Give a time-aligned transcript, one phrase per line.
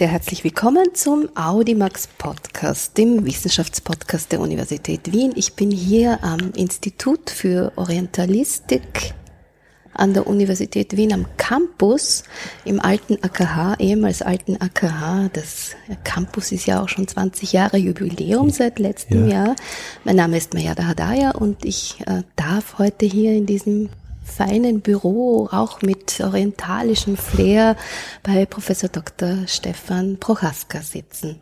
[0.00, 5.34] sehr herzlich willkommen zum Audimax Podcast, dem Wissenschaftspodcast der Universität Wien.
[5.36, 9.12] Ich bin hier am Institut für Orientalistik
[9.92, 12.24] an der Universität Wien am Campus
[12.64, 15.28] im alten AKH, ehemals alten AKH.
[15.34, 15.72] Das
[16.02, 19.44] Campus ist ja auch schon 20 Jahre Jubiläum seit letztem ja.
[19.44, 19.56] Jahr.
[20.04, 23.90] Mein Name ist Mayada Hadaya und ich äh, darf heute hier in diesem
[24.30, 27.76] feinen Büro, auch mit orientalischem Flair,
[28.22, 29.46] bei Professor Dr.
[29.46, 31.40] Stefan Prochaska sitzen.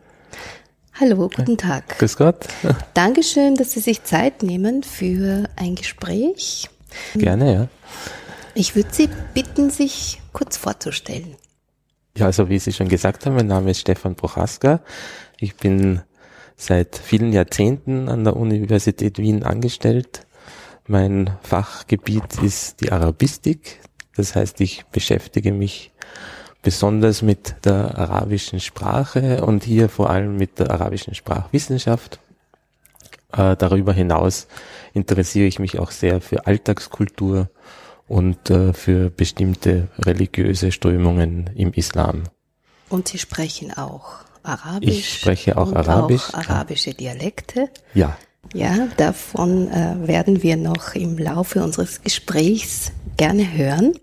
[1.01, 1.99] Hallo, guten Tag.
[1.99, 2.49] Grüß Gott.
[2.95, 6.69] Dankeschön, dass Sie sich Zeit nehmen für ein Gespräch.
[7.15, 7.69] Gerne, ja.
[8.55, 11.37] Ich würde Sie bitten, sich kurz vorzustellen.
[12.17, 14.81] Ja, also wie Sie schon gesagt haben, mein Name ist Stefan Prochaska.
[15.39, 16.03] Ich bin
[16.57, 20.27] seit vielen Jahrzehnten an der Universität Wien angestellt
[20.89, 23.81] mein Fachgebiet ist die Arabistik.
[24.17, 25.93] Das heißt, ich beschäftige mich
[26.63, 32.19] besonders mit der arabischen Sprache und hier vor allem mit der arabischen Sprachwissenschaft.
[33.33, 34.49] Äh, darüber hinaus
[34.95, 37.49] interessiere ich mich auch sehr für Alltagskultur
[38.09, 42.25] und äh, für bestimmte religiöse Strömungen im Islam.
[42.89, 44.89] Und Sie sprechen auch Arabisch?
[44.89, 46.29] Ich spreche auch Arabisch.
[46.33, 47.69] Auch arabische Dialekte?
[47.93, 48.17] Ja.
[48.55, 53.95] Ja, davon äh, werden wir noch im Laufe unseres Gesprächs gerne hören.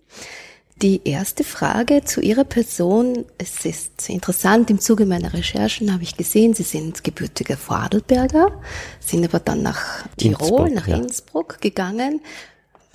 [0.81, 3.25] Die erste Frage zu Ihrer Person.
[3.38, 8.52] Es ist interessant, im Zuge meiner Recherchen habe ich gesehen, Sie sind gebürtiger Vorarlberger,
[9.00, 10.97] sind aber dann nach Tirol, Innsbruck, nach ja.
[10.97, 12.22] Innsbruck gegangen.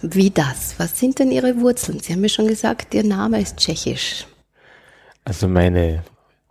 [0.03, 0.75] Wie das?
[0.79, 2.01] Was sind denn Ihre Wurzeln?
[2.01, 4.27] Sie haben mir schon gesagt, Ihr Name ist tschechisch.
[5.25, 6.05] Also meine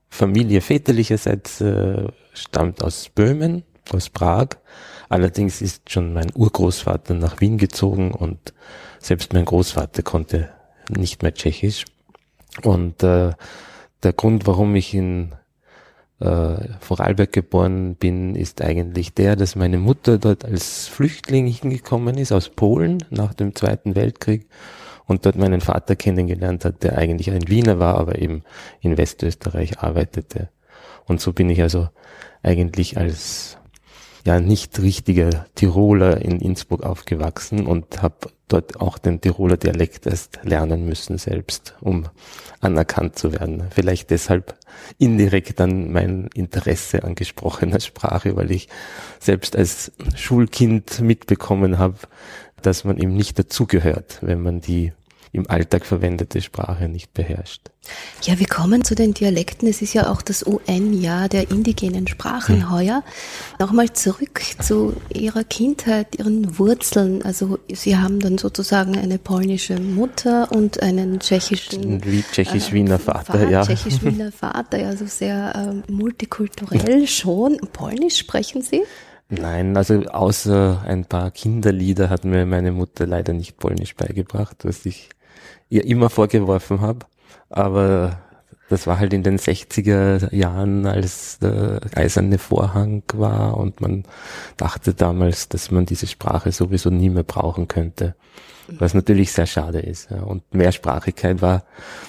[0.10, 4.50] Familie väterlicherseits äh, stammt aus Böhmen aus Prag.
[5.09, 8.54] Allerdings ist schon mein Urgroßvater nach Wien gezogen und
[9.00, 10.50] selbst mein Großvater konnte
[10.89, 11.86] nicht mehr Tschechisch.
[12.64, 13.32] Und äh,
[14.04, 15.33] der Grund, warum ich in
[16.20, 22.32] äh, Vorarlberg geboren bin, ist eigentlich der, dass meine Mutter dort als Flüchtling hingekommen ist
[22.32, 24.48] aus Polen nach dem Zweiten Weltkrieg
[25.06, 28.44] und dort meinen Vater kennengelernt hat, der eigentlich ein Wiener war, aber eben
[28.82, 30.50] in Westösterreich arbeitete.
[31.06, 31.89] Und so bin ich also
[32.44, 33.58] eigentlich als
[34.26, 40.40] ja nicht richtiger Tiroler in Innsbruck aufgewachsen und habe dort auch den Tiroler Dialekt erst
[40.44, 42.08] lernen müssen selbst, um
[42.62, 43.64] anerkannt zu werden.
[43.70, 44.56] Vielleicht deshalb
[44.98, 48.68] indirekt dann mein Interesse an gesprochener Sprache, weil ich
[49.20, 51.98] selbst als Schulkind mitbekommen habe,
[52.62, 54.92] dass man eben nicht dazugehört, wenn man die
[55.32, 57.70] im Alltag verwendete Sprache nicht beherrscht.
[58.23, 59.67] Ja, wir kommen zu den Dialekten.
[59.67, 62.72] Es ist ja auch das UN-Jahr der indigenen Sprachen hm.
[62.72, 63.04] heuer.
[63.60, 67.22] Nochmal zurück zu Ihrer Kindheit, Ihren Wurzeln.
[67.23, 73.34] Also Sie haben dann sozusagen eine polnische Mutter und einen tschechischen Wie tschechisch-wiener äh, Vater,
[73.34, 73.66] Vater, ja.
[73.66, 77.58] Tschechisch-wiener Vater, also sehr äh, multikulturell schon.
[77.73, 78.82] Polnisch sprechen Sie?
[79.30, 84.86] Nein, also außer ein paar Kinderlieder hat mir meine Mutter leider nicht Polnisch beigebracht, was
[84.88, 85.10] ich
[85.70, 87.06] ihr immer vorgeworfen habe.
[87.50, 88.20] Aber
[88.70, 94.04] das war halt in den 60er Jahren, als der eiserne Vorhang war und man
[94.58, 98.16] dachte damals, dass man diese Sprache sowieso nie mehr brauchen könnte.
[98.78, 100.12] Was natürlich sehr schade ist.
[100.12, 101.64] Und Mehrsprachigkeit war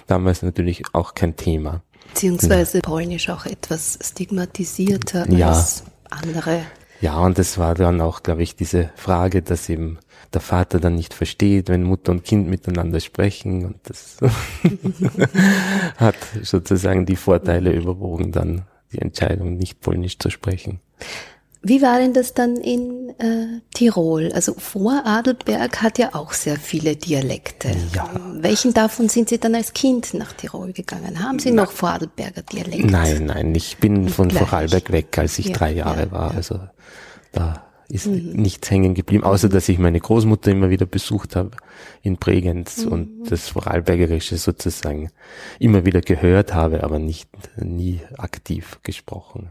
[0.06, 1.82] damals natürlich auch kein Thema.
[2.09, 2.82] Beziehungsweise ja.
[2.82, 5.48] Polnisch auch etwas stigmatisierter ja.
[5.48, 6.60] als andere
[7.00, 9.98] ja, und das war dann auch, glaube ich, diese Frage, dass eben
[10.32, 13.66] der Vater dann nicht versteht, wenn Mutter und Kind miteinander sprechen.
[13.66, 14.18] Und das
[15.96, 20.80] hat sozusagen die Vorteile überwogen, dann die Entscheidung, nicht Polnisch zu sprechen.
[21.62, 24.32] Wie war denn das dann in äh, Tirol?
[24.32, 27.68] Also vor Adelberg hat ja auch sehr viele Dialekte.
[27.94, 28.08] Ja.
[28.36, 31.22] Welchen davon sind Sie dann als Kind nach Tirol gegangen?
[31.22, 32.91] Haben Sie Na, noch Vorarlberger Dialekt?
[32.91, 34.48] Nein, nein, ich bin von gleich.
[34.48, 36.34] Vorarlberg weg, als ich ja, drei Jahre ja, war.
[36.34, 36.60] Also
[37.32, 38.33] da ist mhm.
[38.33, 41.51] nichts hängen geblieben, außer dass ich meine Großmutter immer wieder besucht habe
[42.03, 42.92] in Bregenz mhm.
[42.92, 45.10] und das Vorarlbergerische sozusagen
[45.59, 49.51] immer wieder gehört habe, aber nicht nie aktiv gesprochen.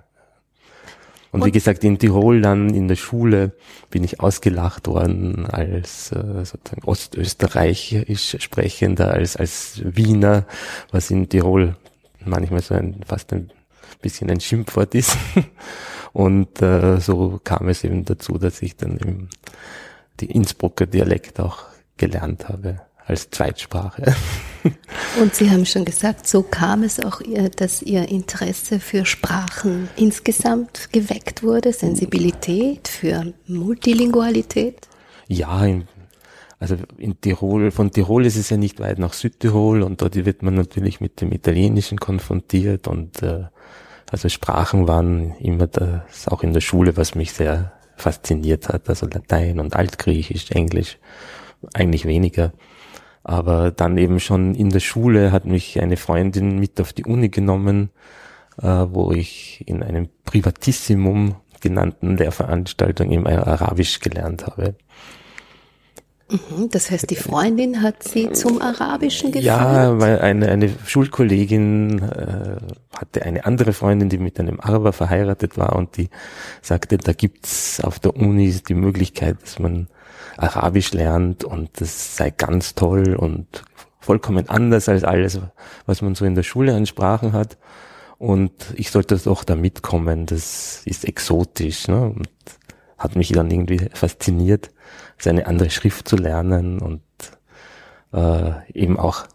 [1.31, 3.51] Und, und, wie gesagt, in Tirol dann in der Schule
[3.91, 10.47] bin ich ausgelacht worden als äh, sozusagen Ostösterreichisch sprechender, als, als Wiener,
[10.91, 11.75] was in Tirol
[12.25, 13.51] manchmal so ein, fast ein
[14.01, 15.15] bisschen ein Schimpfwort ist.
[16.13, 19.29] Und äh, so kam es eben dazu, dass ich dann eben
[20.19, 21.65] die Innsbrucker Dialekt auch
[21.97, 24.15] gelernt habe als Zweitsprache.
[25.21, 27.21] Und Sie haben schon gesagt, so kam es auch,
[27.55, 34.87] dass Ihr Interesse für Sprachen insgesamt geweckt wurde, Sensibilität für Multilingualität?
[35.27, 35.65] Ja,
[36.59, 40.43] also in Tirol, von Tirol ist es ja nicht weit nach Südtirol und dort wird
[40.43, 43.45] man natürlich mit dem Italienischen konfrontiert und äh,
[44.11, 49.05] also Sprachen waren immer das, auch in der Schule, was mich sehr fasziniert hat, also
[49.05, 50.97] Latein und Altgriechisch, Englisch,
[51.73, 52.53] eigentlich weniger.
[53.23, 57.29] Aber dann eben schon in der Schule hat mich eine Freundin mit auf die Uni
[57.29, 57.89] genommen,
[58.61, 64.75] äh, wo ich in einem Privatissimum genannten Lehrveranstaltung eben Arabisch gelernt habe.
[66.29, 69.45] Mhm, das heißt, die Freundin hat sie zum Arabischen geführt?
[69.45, 72.57] Ja, weil eine, eine Schulkollegin äh,
[72.95, 76.09] hatte eine andere Freundin, die mit einem Araber verheiratet war und die
[76.61, 79.87] sagte, da gibt's auf der Uni die Möglichkeit, dass man
[80.37, 83.63] Arabisch lernt und das sei ganz toll und
[83.99, 85.39] vollkommen anders als alles,
[85.87, 87.57] was man so in der Schule an Sprachen hat.
[88.19, 92.09] Und ich sollte doch da mitkommen, das ist exotisch ne?
[92.09, 92.29] und
[92.97, 94.71] hat mich dann irgendwie fasziniert
[95.21, 97.01] seine andere Schrift zu lernen und
[98.13, 99.25] äh, eben auch,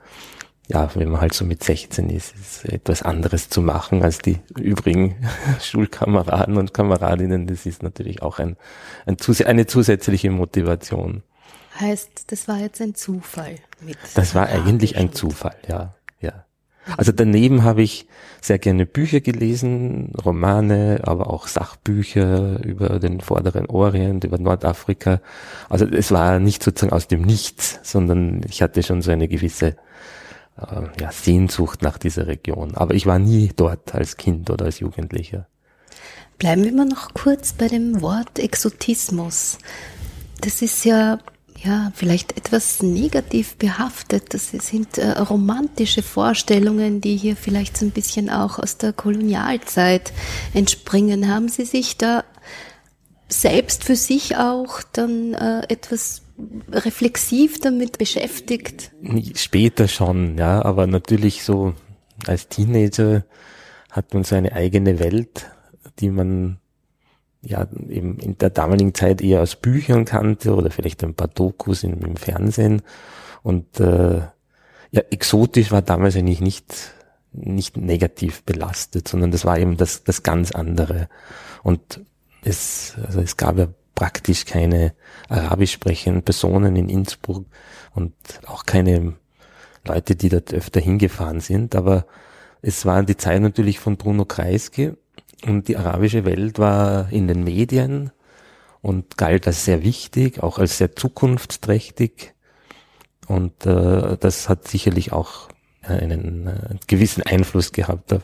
[0.66, 4.38] ja, wenn man halt so mit 16 ist, ist etwas anderes zu machen als die
[4.58, 5.16] übrigen
[5.60, 7.46] Schulkameraden und Kameradinnen.
[7.46, 8.56] Das ist natürlich auch ein,
[9.06, 11.22] ein eine zusätzliche Motivation.
[11.78, 13.98] Heißt, das war jetzt ein Zufall mit.
[14.14, 15.94] Das war eigentlich ein Zufall, ja.
[16.96, 18.06] Also daneben habe ich
[18.40, 25.20] sehr gerne Bücher gelesen, Romane, aber auch Sachbücher über den vorderen Orient, über Nordafrika.
[25.68, 29.76] Also es war nicht sozusagen aus dem Nichts, sondern ich hatte schon so eine gewisse
[30.58, 32.74] äh, ja, Sehnsucht nach dieser Region.
[32.74, 35.46] Aber ich war nie dort als Kind oder als Jugendlicher.
[36.38, 39.58] Bleiben wir mal noch kurz bei dem Wort Exotismus.
[40.40, 41.18] Das ist ja
[41.64, 44.34] ja, vielleicht etwas negativ behaftet.
[44.34, 50.12] Das sind äh, romantische Vorstellungen, die hier vielleicht so ein bisschen auch aus der Kolonialzeit
[50.52, 51.28] entspringen.
[51.28, 52.24] Haben Sie sich da
[53.28, 56.22] selbst für sich auch dann äh, etwas
[56.70, 58.90] reflexiv damit beschäftigt?
[59.34, 61.74] Später schon, ja, aber natürlich so
[62.26, 63.24] als Teenager
[63.90, 65.46] hat man so eine eigene Welt,
[66.00, 66.58] die man
[67.44, 71.84] ja eben in der damaligen Zeit eher aus Büchern kannte oder vielleicht ein paar Dokus
[71.84, 72.82] im, im Fernsehen.
[73.42, 74.20] Und äh,
[74.90, 76.92] ja, exotisch war damals eigentlich nicht
[77.32, 81.08] nicht negativ belastet, sondern das war eben das das ganz andere.
[81.62, 82.00] Und
[82.42, 84.94] es also es gab ja praktisch keine
[85.28, 87.46] arabisch sprechenden Personen in Innsbruck
[87.94, 88.14] und
[88.46, 89.14] auch keine
[89.86, 92.06] Leute, die dort öfter hingefahren sind, aber
[92.62, 94.92] es war die Zeit natürlich von Bruno Kreisky
[95.46, 98.10] und die arabische Welt war in den Medien
[98.80, 102.34] und galt als sehr wichtig, auch als sehr zukunftsträchtig.
[103.26, 105.48] Und äh, das hat sicherlich auch
[105.82, 108.22] einen äh, gewissen Einfluss gehabt auf,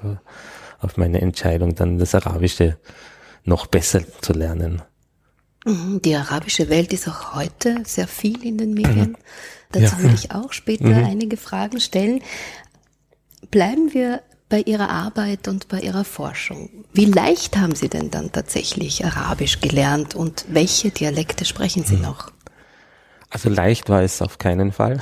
[0.80, 2.78] auf meine Entscheidung, dann das Arabische
[3.44, 4.82] noch besser zu lernen.
[5.64, 9.10] Mhm, die arabische Welt ist auch heute sehr viel in den Medien.
[9.10, 9.16] Mhm.
[9.72, 10.02] Dazu ja.
[10.02, 11.04] will ich auch später mhm.
[11.04, 12.22] einige Fragen stellen.
[13.50, 16.68] Bleiben wir bei Ihrer Arbeit und bei Ihrer Forschung.
[16.92, 22.02] Wie leicht haben Sie denn dann tatsächlich Arabisch gelernt und welche Dialekte sprechen Sie hm.
[22.02, 22.30] noch?
[23.30, 25.00] Also leicht war es auf keinen Fall.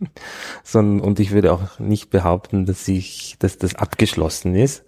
[0.64, 4.84] Sondern, und ich würde auch nicht behaupten, dass ich, dass das abgeschlossen ist.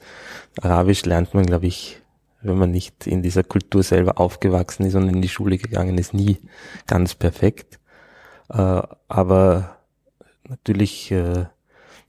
[0.60, 2.00] Arabisch lernt man, glaube ich,
[2.40, 6.14] wenn man nicht in dieser Kultur selber aufgewachsen ist und in die Schule gegangen ist,
[6.14, 6.38] nie
[6.86, 7.78] ganz perfekt.
[8.48, 9.76] Äh, aber
[10.48, 11.46] natürlich äh,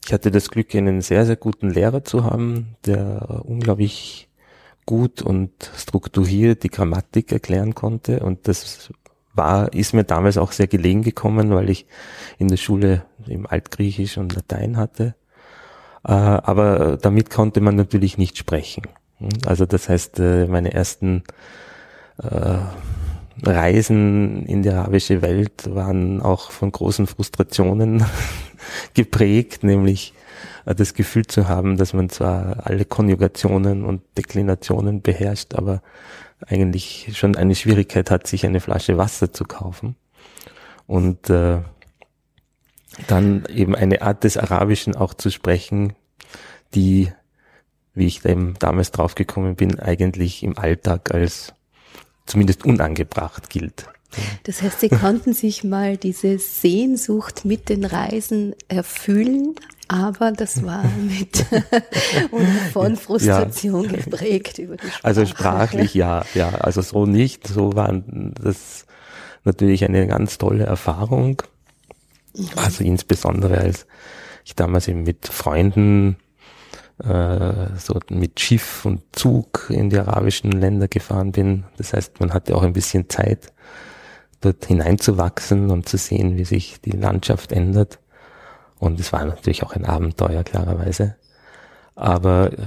[0.05, 4.29] ich hatte das Glück, einen sehr, sehr guten Lehrer zu haben, der unglaublich
[4.85, 8.21] gut und strukturiert die Grammatik erklären konnte.
[8.21, 8.91] Und das
[9.33, 11.85] war, ist mir damals auch sehr gelegen gekommen, weil ich
[12.39, 15.15] in der Schule im Altgriechisch und Latein hatte.
[16.03, 18.83] Äh, aber damit konnte man natürlich nicht sprechen.
[19.45, 21.23] Also das heißt, äh, meine ersten
[22.21, 22.57] äh,
[23.43, 28.03] Reisen in die arabische Welt waren auch von großen Frustrationen
[28.93, 30.13] geprägt, nämlich
[30.65, 35.81] äh, das Gefühl zu haben, dass man zwar alle Konjugationen und Deklinationen beherrscht, aber
[36.47, 39.95] eigentlich schon eine Schwierigkeit hat, sich eine Flasche Wasser zu kaufen.
[40.87, 41.59] Und äh,
[43.07, 45.93] dann eben eine Art des Arabischen auch zu sprechen,
[46.73, 47.11] die,
[47.93, 51.53] wie ich eben damals draufgekommen bin, eigentlich im Alltag als
[52.29, 53.85] zumindest unangebracht gilt.
[54.43, 59.55] Das heißt, Sie konnten sich mal diese Sehnsucht mit den Reisen erfüllen,
[59.87, 61.45] aber das war mit
[62.73, 63.91] von Frustration ja.
[63.97, 65.05] geprägt über die Sprache.
[65.05, 68.85] Also sprachlich ja, ja, also so nicht, so waren das
[69.43, 71.41] natürlich eine ganz tolle Erfahrung.
[72.35, 72.49] Mhm.
[72.55, 73.85] Also insbesondere als
[74.45, 76.17] ich damals eben mit Freunden
[77.03, 81.65] äh, so mit Schiff und Zug in die arabischen Länder gefahren bin.
[81.77, 83.53] Das heißt, man hatte auch ein bisschen Zeit,
[84.41, 87.99] dort hineinzuwachsen und zu sehen, wie sich die Landschaft ändert.
[88.79, 91.15] Und es war natürlich auch ein Abenteuer, klarerweise.
[91.95, 92.57] Aber äh,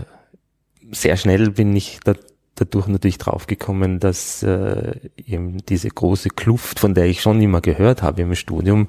[0.90, 2.14] sehr schnell bin ich da,
[2.54, 8.02] dadurch natürlich draufgekommen, dass äh, eben diese große Kluft, von der ich schon immer gehört
[8.02, 8.88] habe im Studium,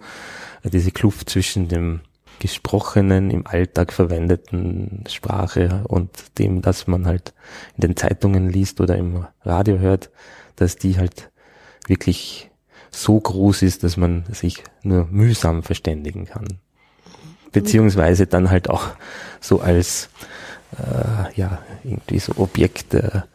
[0.64, 2.02] äh, diese Kluft zwischen dem
[2.40, 7.34] gesprochenen, im Alltag verwendeten Sprache und dem, dass man halt
[7.78, 10.10] in den Zeitungen liest oder im Radio hört,
[10.56, 11.32] dass die halt
[11.88, 12.52] wirklich
[12.92, 16.60] so groß ist, dass man sich nur mühsam verständigen kann.
[17.52, 18.88] Beziehungsweise dann halt auch
[19.40, 20.10] so als
[20.78, 23.28] äh, ja irgendwie so Objekt der,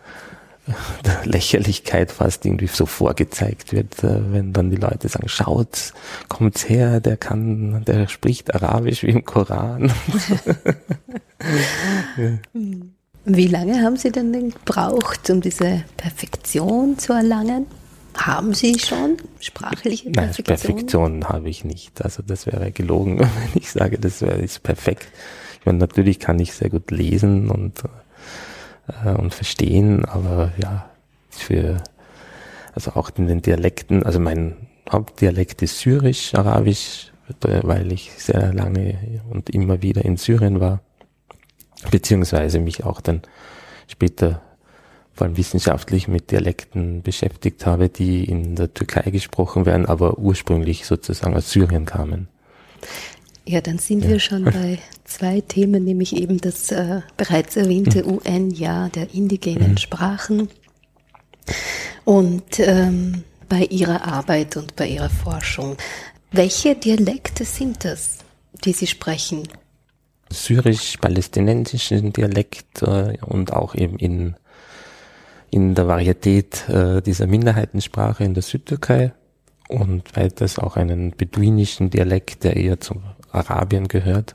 [1.04, 5.92] der Lächerlichkeit fast irgendwie so vorgezeigt wird, äh, wenn dann die Leute sagen, schaut,
[6.28, 9.92] kommt's her, der kann, der spricht Arabisch wie im Koran.
[13.30, 17.66] Wie lange haben Sie denn gebraucht, um diese Perfektion zu erlangen?
[18.14, 20.44] Haben Sie schon sprachliche Perfektion?
[20.46, 22.02] Nein, Perfektion habe ich nicht.
[22.02, 25.08] Also das wäre gelogen, wenn ich sage, das wäre ist perfekt.
[25.60, 27.82] Ich meine, natürlich kann ich sehr gut lesen und,
[29.04, 30.88] äh, und verstehen, aber ja,
[31.30, 31.82] für,
[32.74, 34.56] also auch in den Dialekten, also mein
[34.90, 40.80] Hauptdialekt ist Syrisch, Arabisch, weil ich sehr lange und immer wieder in Syrien war,
[41.90, 43.22] beziehungsweise mich auch dann
[43.86, 44.40] später
[45.12, 50.86] vor allem wissenschaftlich mit Dialekten beschäftigt habe, die in der Türkei gesprochen werden, aber ursprünglich
[50.86, 52.28] sozusagen aus Syrien kamen.
[53.44, 54.10] Ja, dann sind ja.
[54.10, 58.18] wir schon bei zwei Themen, nämlich eben das äh, bereits erwähnte mhm.
[58.18, 59.78] UN-Jahr der indigenen mhm.
[59.78, 60.48] Sprachen
[62.04, 65.76] und ähm, bei Ihrer Arbeit und bei Ihrer Forschung.
[66.30, 68.18] Welche Dialekte sind das,
[68.64, 69.48] die Sie sprechen?
[70.30, 74.36] Syrisch-palästinensischen Dialekt äh, und auch eben in
[75.50, 79.12] in der Varietät äh, dieser Minderheitensprache in der Südtürkei
[79.68, 83.00] und weiters auch einen beduinischen Dialekt, der eher zu
[83.30, 84.34] Arabien gehört.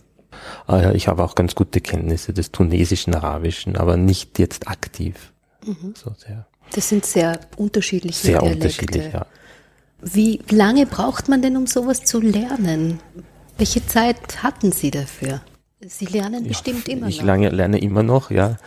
[0.67, 5.31] Äh, ich habe auch ganz gute Kenntnisse des tunesischen Arabischen, aber nicht jetzt aktiv.
[5.65, 5.93] Mhm.
[5.95, 6.45] So sehr.
[6.73, 8.55] Das sind sehr unterschiedliche sehr Dialekte.
[8.55, 9.25] unterschiedlich, ja.
[10.01, 12.99] Wie lange braucht man denn, um sowas zu lernen?
[13.57, 15.41] Welche Zeit hatten Sie dafür?
[15.79, 17.23] Sie lernen bestimmt ja, immer ich noch.
[17.23, 18.57] Ich lange, lerne immer noch, ja.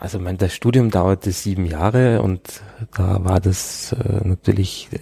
[0.00, 2.40] Also mein, das Studium dauerte sieben Jahre und
[2.96, 5.00] da war das äh, natürlich äh,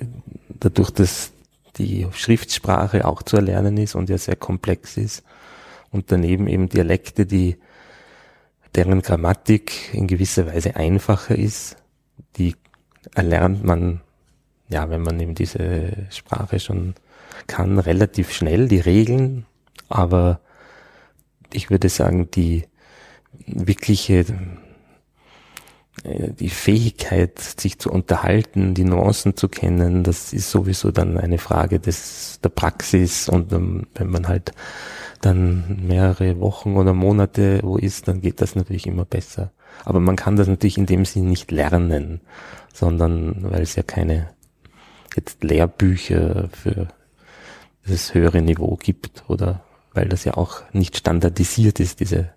[0.59, 1.33] dadurch, dass
[1.79, 5.25] die Schriftsprache auch zu erlernen ist und ja sehr komplex ist.
[5.91, 7.57] Und daneben eben Dialekte, die
[8.75, 11.77] deren Grammatik in gewisser Weise einfacher ist,
[12.37, 12.55] die
[13.15, 14.01] erlernt man,
[14.69, 16.95] ja, wenn man eben diese Sprache schon
[17.47, 19.47] kann, relativ schnell, die Regeln,
[19.89, 20.41] aber
[21.53, 22.65] ich würde sagen, die
[23.47, 24.25] wirkliche
[26.07, 31.81] die Fähigkeit, sich zu unterhalten, die Nuancen zu kennen, das ist sowieso dann eine Frage
[31.81, 34.53] des, der Praxis und um, ähm, wenn man halt
[35.21, 39.51] dann mehrere Wochen oder Monate wo ist, dann geht das natürlich immer besser.
[39.85, 42.21] Aber man kann das natürlich in dem Sinn nicht lernen,
[42.73, 44.29] sondern weil es ja keine
[45.17, 46.89] jetzt Lehrbücher für
[47.87, 52.31] das höhere Niveau gibt oder weil das ja auch nicht standardisiert ist, diese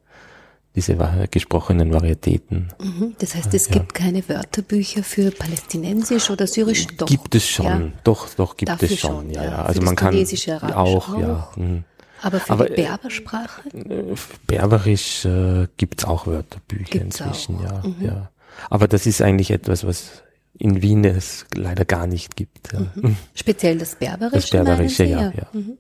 [0.76, 0.98] diese
[1.32, 2.70] gesprochenen Varietäten.
[2.80, 3.16] Mhm.
[3.20, 3.74] Das heißt, es ja.
[3.74, 6.88] gibt keine Wörterbücher für Palästinensisch oder Syrisch?
[6.98, 7.08] Doch.
[7.08, 7.92] Gibt es schon, ja.
[8.04, 9.62] doch, doch gibt Dafür es schon, schon ja, ja.
[9.64, 11.50] Also man kann auch, auch, ja.
[11.56, 11.84] Mhm.
[12.22, 13.70] Aber für Aber, die äh, Berbersprache?
[13.70, 17.64] Äh, Berberisch äh, gibt es auch Wörterbücher gibt's inzwischen, auch.
[17.64, 18.06] ja, mhm.
[18.06, 18.32] ja.
[18.70, 20.24] Aber das ist eigentlich etwas, was
[20.58, 22.74] in Wien es leider gar nicht gibt.
[22.74, 22.82] Ja.
[22.96, 23.16] Mhm.
[23.34, 24.42] Speziell das Berberische?
[24.42, 25.48] Das Berberische, ja, ja.
[25.54, 25.78] Mhm.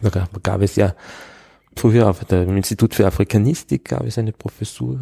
[0.00, 0.94] Da gab es ja
[1.76, 5.00] Früher auf dem Institut für Afrikanistik gab es eine Professur,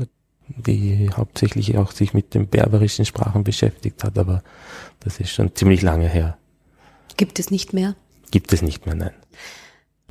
[0.49, 4.43] die hauptsächlich auch sich mit den berberischen Sprachen beschäftigt hat, aber
[5.01, 6.37] das ist schon ziemlich lange her.
[7.17, 7.95] Gibt es nicht mehr?
[8.31, 9.15] Gibt es nicht mehr, nein.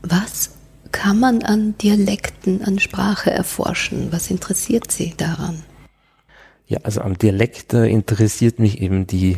[0.01, 0.51] Was
[0.91, 4.11] kann man an Dialekten, an Sprache erforschen?
[4.11, 5.63] Was interessiert Sie daran?
[6.67, 9.37] Ja, also am Dialekt äh, interessiert mich eben die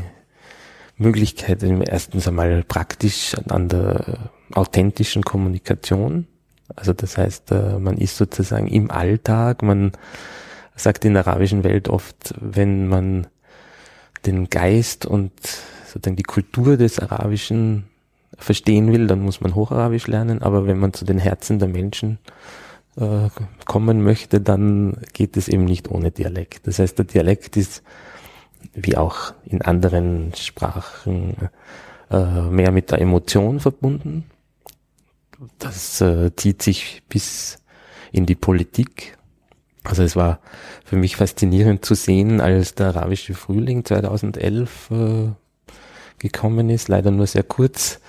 [0.97, 6.27] Möglichkeit, erstens einmal praktisch an der authentischen Kommunikation
[6.75, 9.91] also das heißt, äh, man ist sozusagen im Alltag, man
[10.75, 13.27] sagt in der arabischen Welt oft, wenn man
[14.25, 15.31] den Geist und
[15.85, 17.85] sozusagen die Kultur des Arabischen
[18.37, 22.17] verstehen will, dann muss man Hocharabisch lernen, aber wenn man zu den Herzen der Menschen
[22.97, 23.29] äh,
[23.65, 26.67] kommen möchte, dann geht es eben nicht ohne Dialekt.
[26.67, 27.83] Das heißt, der Dialekt ist
[28.73, 31.35] wie auch in anderen Sprachen
[32.09, 34.25] äh, mehr mit der Emotion verbunden
[35.59, 37.59] das äh, zieht sich bis
[38.11, 39.17] in die Politik.
[39.83, 40.39] Also es war
[40.85, 45.29] für mich faszinierend zu sehen, als der arabische Frühling 2011 äh,
[46.19, 47.99] gekommen ist, leider nur sehr kurz.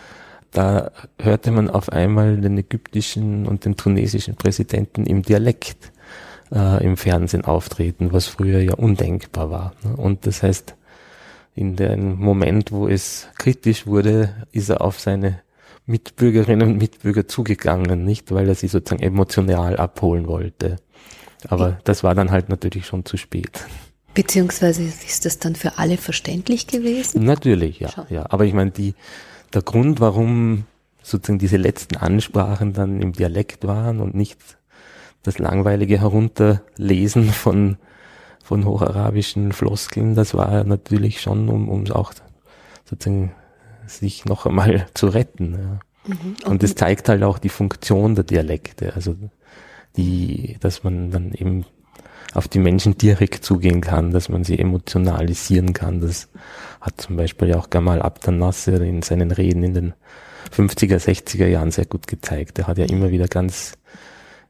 [0.50, 5.92] Da hörte man auf einmal den ägyptischen und den tunesischen Präsidenten im Dialekt
[6.52, 9.72] äh, im Fernsehen auftreten, was früher ja undenkbar war.
[9.82, 9.96] Ne?
[9.96, 10.74] Und das heißt,
[11.54, 15.40] in dem Moment, wo es kritisch wurde, ist er auf seine
[15.86, 20.76] Mitbürgerinnen und Mitbürger zugegangen, nicht weil er sie sozusagen emotional abholen wollte.
[21.48, 23.66] Aber das war dann halt natürlich schon zu spät.
[24.14, 27.24] Beziehungsweise ist das dann für alle verständlich gewesen?
[27.24, 28.26] Natürlich, ja, ja.
[28.28, 28.94] Aber ich meine, die,
[29.54, 30.64] der Grund, warum
[31.02, 34.38] sozusagen diese letzten Ansprachen dann im Dialekt waren und nicht
[35.22, 37.76] das langweilige Herunterlesen von,
[38.44, 42.12] von hocharabischen Floskeln, das war natürlich schon, um, um auch
[42.84, 43.32] sozusagen
[43.86, 45.52] sich noch einmal zu retten.
[45.52, 45.80] Ja.
[46.06, 46.36] Mhm.
[46.50, 49.16] Und es zeigt halt auch die Funktion der Dialekte, also
[49.96, 51.64] die, dass man dann eben
[52.34, 56.00] auf die Menschen direkt zugehen kann, dass man sie emotionalisieren kann.
[56.00, 56.28] Das
[56.80, 59.94] hat zum Beispiel ja auch Gamal Abdel Nasser in seinen Reden in den
[60.50, 62.58] 50er, 60er Jahren sehr gut gezeigt.
[62.58, 63.74] Er hat ja immer wieder ganz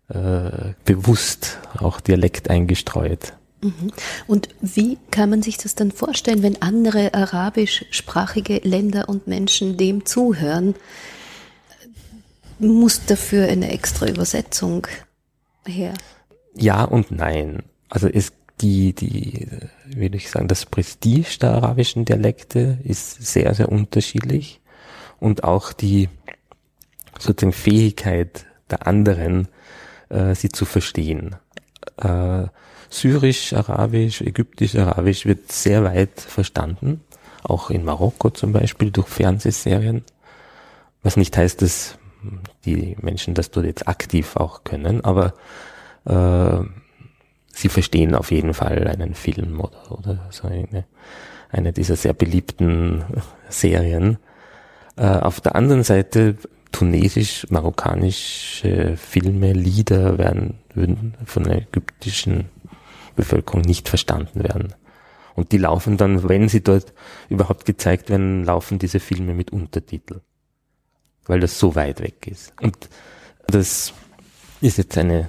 [0.08, 3.34] äh, bewusst auch Dialekt eingestreut.
[3.62, 3.92] Mhm.
[4.26, 10.04] Und wie kann man sich das dann vorstellen, wenn andere arabischsprachige Länder und Menschen dem
[10.04, 10.74] zuhören?
[12.58, 14.86] Muss dafür eine extra Übersetzung
[15.66, 15.94] her?
[16.54, 17.62] Ja und nein.
[17.88, 19.48] Also es die, die,
[19.86, 24.60] würde ich sagen, das Prestige der arabischen Dialekte ist sehr, sehr unterschiedlich
[25.18, 26.08] und auch die
[27.18, 29.48] sozusagen Fähigkeit der anderen,
[30.08, 31.36] äh, sie zu verstehen.
[31.96, 32.44] Äh,
[32.92, 37.00] Syrisch, Arabisch, Ägyptisch, Arabisch wird sehr weit verstanden,
[37.42, 40.04] auch in Marokko zum Beispiel durch Fernsehserien,
[41.02, 41.96] was nicht heißt, dass
[42.66, 45.32] die Menschen das dort jetzt aktiv auch können, aber
[46.04, 46.58] äh,
[47.54, 50.84] sie verstehen auf jeden Fall einen Film oder, oder so eine,
[51.48, 53.04] eine dieser sehr beliebten
[53.48, 54.18] Serien.
[54.96, 56.36] Äh, auf der anderen Seite
[56.72, 62.50] tunesisch-marokkanische Filme, Lieder werden, würden von ägyptischen
[63.14, 64.74] Bevölkerung nicht verstanden werden.
[65.34, 66.92] Und die laufen dann, wenn sie dort
[67.28, 70.20] überhaupt gezeigt werden, laufen diese Filme mit Untertitel.
[71.26, 72.52] Weil das so weit weg ist.
[72.60, 72.76] Und
[73.46, 73.94] das
[74.60, 75.28] ist jetzt eine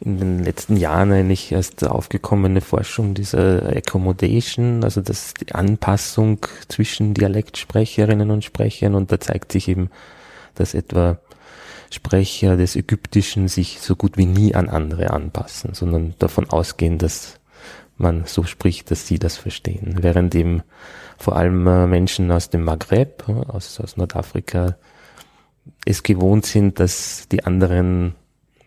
[0.00, 7.12] in den letzten Jahren eigentlich erst aufgekommene Forschung dieser Accommodation, also das die Anpassung zwischen
[7.12, 9.90] Dialektsprecherinnen und Sprechern und da zeigt sich eben,
[10.54, 11.18] dass etwa
[11.90, 17.40] Sprecher des Ägyptischen sich so gut wie nie an andere anpassen, sondern davon ausgehen, dass
[17.96, 19.96] man so spricht, dass sie das verstehen.
[20.00, 20.62] Während eben
[21.18, 24.76] vor allem äh, Menschen aus dem Maghreb, äh, aus, aus Nordafrika,
[25.84, 28.14] es gewohnt sind, dass die anderen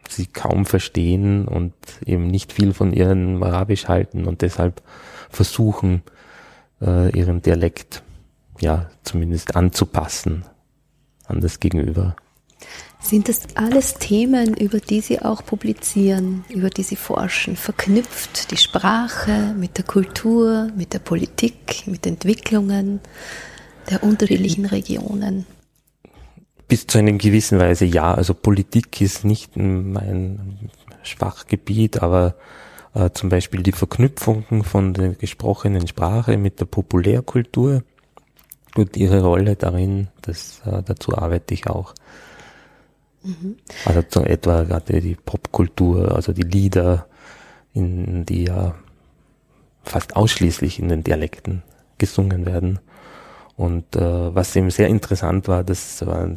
[0.10, 1.74] sie kaum verstehen und
[2.06, 4.82] eben nicht viel von ihrem Arabisch halten und deshalb
[5.30, 6.04] versuchen,
[6.82, 8.04] äh, ihren Dialekt
[8.60, 10.46] ja zumindest anzupassen
[11.26, 12.16] an das Gegenüber.
[13.04, 18.58] Sind das alles Themen, über die Sie auch publizieren, über die Sie forschen, verknüpft die
[18.58, 23.02] Sprache mit der Kultur, mit der Politik, mit Entwicklungen
[23.90, 25.46] der unterschiedlichen Regionen?
[26.70, 28.14] Bis zu einem gewissen Weise ja.
[28.14, 30.72] Also Politik ist nicht mein
[31.04, 32.36] Schwachgebiet, aber
[32.94, 37.84] äh, zum Beispiel die Verknüpfungen von der gesprochenen Sprache mit der Populärkultur
[38.76, 41.94] und ihre Rolle darin, das, äh, dazu arbeite ich auch.
[43.24, 43.56] Mhm.
[43.86, 47.08] Also zu etwa gerade die Popkultur, also die Lieder,
[47.74, 48.76] in die ja
[49.84, 51.64] fast ausschließlich in den Dialekten
[51.98, 52.80] gesungen werden.
[53.56, 56.28] Und äh, was eben sehr interessant war, das war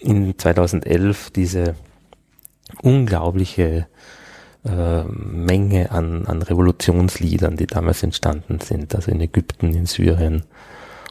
[0.00, 1.74] in 2011 diese
[2.80, 3.86] unglaubliche
[4.64, 10.44] äh, Menge an, an Revolutionsliedern, die damals entstanden sind, also in Ägypten, in Syrien.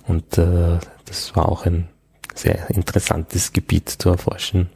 [0.07, 1.87] Und äh, das war auch ein
[2.33, 4.69] sehr interessantes Gebiet zu erforschen.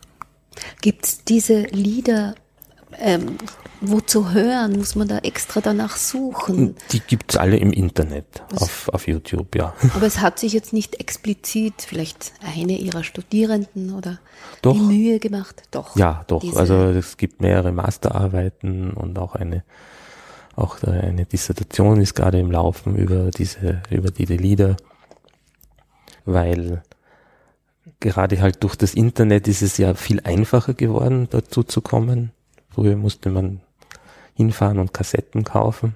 [0.81, 2.35] Gibt es diese Lieder,
[2.97, 3.37] ähm,
[3.81, 4.77] wo zu hören?
[4.77, 6.75] Muss man da extra danach suchen?
[6.91, 9.73] Die gibt es alle im Internet, auf, auf YouTube, ja.
[9.93, 14.19] Aber es hat sich jetzt nicht explizit vielleicht eine ihrer Studierenden oder
[14.61, 14.73] doch.
[14.73, 15.63] die Mühe gemacht?
[15.71, 15.95] Doch.
[15.95, 16.55] Ja, doch.
[16.55, 19.63] Also es gibt mehrere Masterarbeiten und auch eine
[20.55, 24.77] auch eine Dissertation ist gerade im Laufen über diese, über diese Lieder,
[26.23, 26.81] weil
[27.99, 32.31] gerade halt durch das Internet ist es ja viel einfacher geworden, dazu zu kommen.
[32.69, 33.61] Früher musste man
[34.33, 35.95] hinfahren und Kassetten kaufen.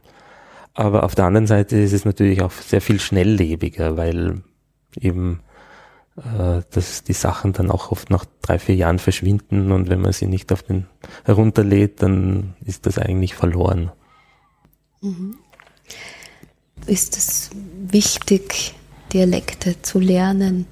[0.74, 4.42] Aber auf der anderen Seite ist es natürlich auch sehr viel schnelllebiger, weil
[5.00, 5.42] eben
[6.18, 10.12] äh, dass die Sachen dann auch oft nach drei, vier Jahren verschwinden und wenn man
[10.12, 10.88] sie nicht auf den
[11.24, 13.92] herunterlädt, dann ist das eigentlich verloren.
[15.02, 15.38] Mhm.
[16.86, 17.52] Ist es
[17.90, 18.76] wichtig,
[19.14, 20.66] Dialekte zu lernen?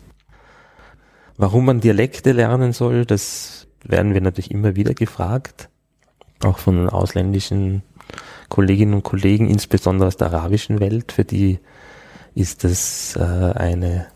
[1.37, 5.69] Warum man Dialekte lernen soll, das werden wir natürlich immer wieder gefragt,
[6.43, 7.83] auch von ausländischen
[8.49, 11.59] Kolleginnen und Kollegen, insbesondere aus der arabischen Welt, für die
[12.33, 14.07] ist das äh, eine,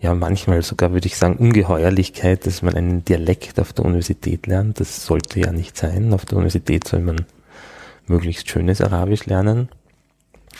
[0.00, 4.80] ja manchmal sogar würde ich sagen, Ungeheuerlichkeit, dass man einen Dialekt auf der Universität lernt.
[4.80, 6.14] Das sollte ja nicht sein.
[6.14, 7.26] Auf der Universität soll man
[8.06, 9.68] möglichst schönes Arabisch lernen.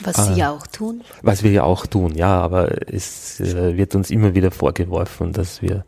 [0.01, 1.03] Was Sie ja auch tun.
[1.21, 5.61] Was wir ja auch tun, ja, aber es äh, wird uns immer wieder vorgeworfen, dass
[5.61, 5.85] wir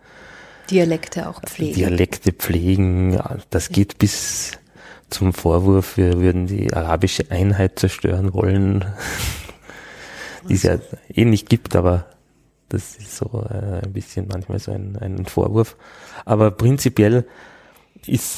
[0.70, 1.76] Dialekte auch pflegen.
[1.76, 3.20] Dialekte pflegen.
[3.50, 4.54] Das geht bis
[5.10, 8.86] zum Vorwurf, wir würden die arabische Einheit zerstören wollen,
[10.50, 10.80] die es ja
[11.14, 12.08] eh nicht gibt, aber
[12.70, 15.78] das ist so äh, ein bisschen manchmal so ein, ein Vorwurf.
[16.26, 17.26] Aber prinzipiell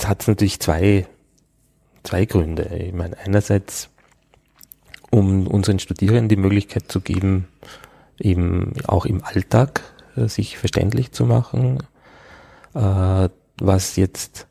[0.05, 1.07] hat es natürlich zwei,
[2.03, 2.63] zwei Gründe.
[2.77, 3.89] Ich meine, einerseits
[5.11, 7.47] um unseren Studierenden die Möglichkeit zu geben,
[8.19, 9.81] eben auch im Alltag
[10.15, 11.83] äh, sich verständlich zu machen,
[12.73, 14.47] äh, was jetzt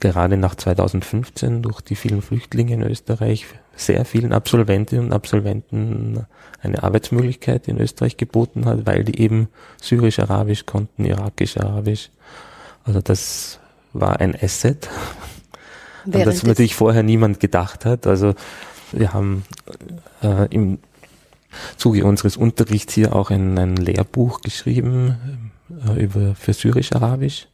[0.00, 3.46] gerade nach 2015 durch die vielen Flüchtlinge in Österreich
[3.76, 6.26] sehr vielen Absolventinnen und Absolventen
[6.62, 9.48] eine Arbeitsmöglichkeit in Österreich geboten hat, weil die eben
[9.80, 12.10] syrisch-arabisch konnten, irakisch-arabisch.
[12.84, 13.58] Also das
[13.92, 14.88] war ein Asset,
[16.04, 18.06] an das natürlich vorher niemand gedacht hat.
[18.06, 18.34] Also
[18.98, 19.44] wir haben
[20.22, 20.78] äh, im
[21.76, 25.50] Zuge unseres Unterrichts hier auch ein, ein Lehrbuch geschrieben
[25.86, 27.48] äh, über für Syrisch-Arabisch.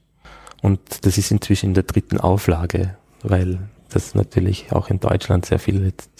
[0.63, 5.59] Und das ist inzwischen in der dritten Auflage, weil das natürlich auch in Deutschland sehr
[5.59, 6.11] viel jetzt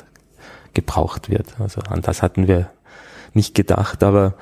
[0.75, 1.61] gebraucht wird.
[1.61, 2.71] Also an das hatten wir
[3.35, 4.35] nicht gedacht, aber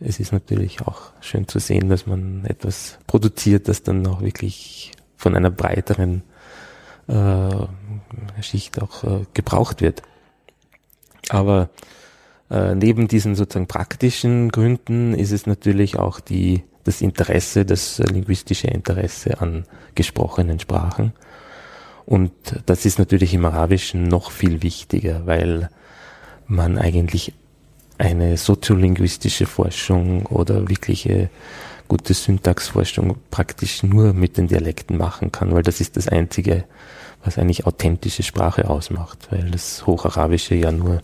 [0.00, 4.92] es ist natürlich auch schön zu sehen, dass man etwas produziert, das dann auch wirklich
[5.16, 6.22] von einer breiteren
[7.08, 10.02] äh, Schicht auch äh, gebraucht wird.
[11.30, 11.70] Aber
[12.50, 18.68] äh, neben diesen sozusagen praktischen Gründen ist es natürlich auch die, das Interesse, das linguistische
[18.68, 19.64] Interesse an
[19.94, 21.12] gesprochenen Sprachen.
[22.06, 22.32] Und
[22.66, 25.70] das ist natürlich im Arabischen noch viel wichtiger, weil
[26.46, 27.32] man eigentlich
[27.96, 31.30] eine soziolinguistische Forschung oder wirkliche
[31.94, 36.64] gute Syntaxforschung praktisch nur mit den Dialekten machen kann, weil das ist das einzige
[37.22, 41.02] was eigentlich authentische Sprache ausmacht, weil das Hocharabische ja nur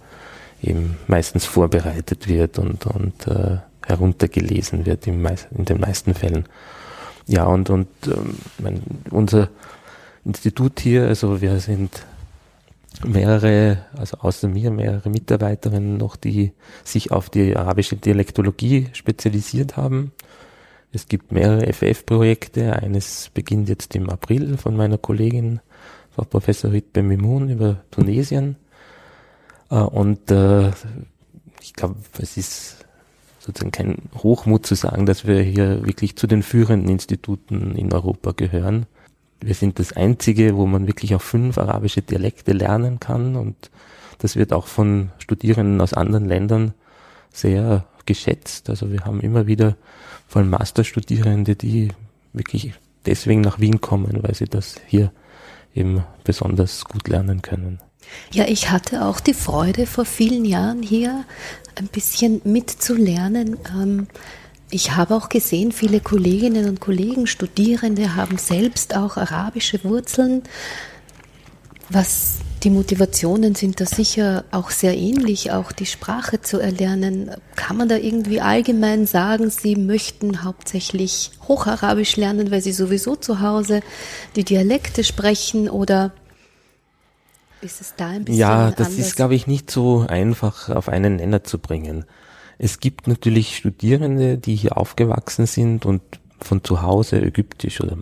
[0.61, 6.47] eben meistens vorbereitet wird und, und äh, heruntergelesen wird meist, in den meisten Fällen.
[7.29, 9.49] Ja, und, und ähm, mein, unser
[10.25, 12.05] Institut hier, also wir sind
[13.07, 20.11] mehrere, also außer mir mehrere Mitarbeiterinnen noch, die sich auf die arabische Dialektologie spezialisiert haben.
[20.93, 22.75] Es gibt mehrere FF-Projekte.
[22.75, 25.61] Eines beginnt jetzt im April von meiner Kollegin
[26.11, 28.57] Frau Professor Ritbe Mimoun über Tunesien.
[29.71, 30.71] Äh, und äh,
[31.61, 32.85] ich glaube, es ist
[33.39, 38.33] sozusagen kein Hochmut zu sagen, dass wir hier wirklich zu den führenden Instituten in Europa
[38.33, 38.87] gehören.
[39.41, 43.71] Wir sind das einzige, wo man wirklich auch fünf arabische Dialekte lernen kann und
[44.19, 46.75] das wird auch von Studierenden aus anderen Ländern
[47.33, 48.71] sehr geschätzt.
[48.71, 49.77] Also wir haben immer wieder
[50.27, 51.89] vor allem Masterstudierende, die
[52.33, 52.73] wirklich
[53.07, 55.13] deswegen nach Wien kommen, weil sie das hier
[55.75, 57.81] eben besonders gut lernen können.
[58.33, 61.25] Ja, ich hatte auch die Freude, vor vielen Jahren hier
[61.77, 63.57] ein bisschen mitzulernen.
[63.73, 64.09] Ähm,
[64.71, 70.43] ich habe auch gesehen, viele Kolleginnen und Kollegen, Studierende haben selbst auch arabische Wurzeln,
[71.91, 77.31] was die Motivationen sind da sicher auch sehr ähnlich, auch die Sprache zu erlernen.
[77.57, 83.41] Kann man da irgendwie allgemein sagen, Sie möchten hauptsächlich Hocharabisch lernen, weil Sie sowieso zu
[83.41, 83.81] Hause
[84.37, 86.13] die Dialekte sprechen oder
[87.63, 89.07] ist es da ein bisschen Ja, das anders?
[89.07, 92.05] ist, glaube ich, nicht so einfach auf einen Nenner zu bringen.
[92.59, 96.03] Es gibt natürlich Studierende, die hier aufgewachsen sind und
[96.41, 97.99] von zu Hause Ägyptisch oder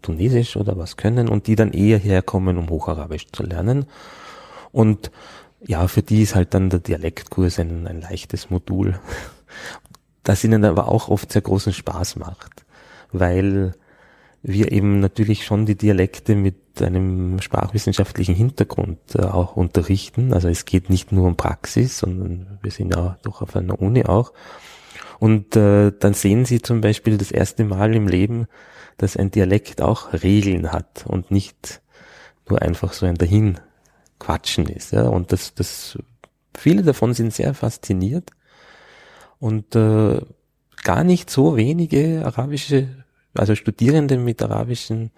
[0.00, 3.86] Tunesisch oder was können und die dann eher herkommen, um Hocharabisch zu lernen.
[4.70, 5.10] Und
[5.60, 8.98] ja, für die ist halt dann der Dialektkurs ein, ein leichtes Modul,
[10.22, 12.64] das ihnen aber auch oft sehr großen Spaß macht,
[13.12, 13.74] weil
[14.42, 20.32] wir eben natürlich schon die Dialekte mit einem sprachwissenschaftlichen Hintergrund äh, auch unterrichten.
[20.32, 24.04] Also es geht nicht nur um Praxis, sondern wir sind ja doch auf einer Uni
[24.04, 24.32] auch.
[25.22, 28.48] Und äh, dann sehen Sie zum Beispiel das erste Mal im Leben,
[28.96, 31.80] dass ein Dialekt auch Regeln hat und nicht
[32.48, 34.90] nur einfach so ein Dahinquatschen ist.
[34.90, 35.04] Ja?
[35.04, 35.96] Und das, das,
[36.58, 38.30] viele davon sind sehr fasziniert
[39.38, 40.22] und äh,
[40.82, 42.88] gar nicht so wenige arabische,
[43.32, 45.10] also Studierende mit arabischem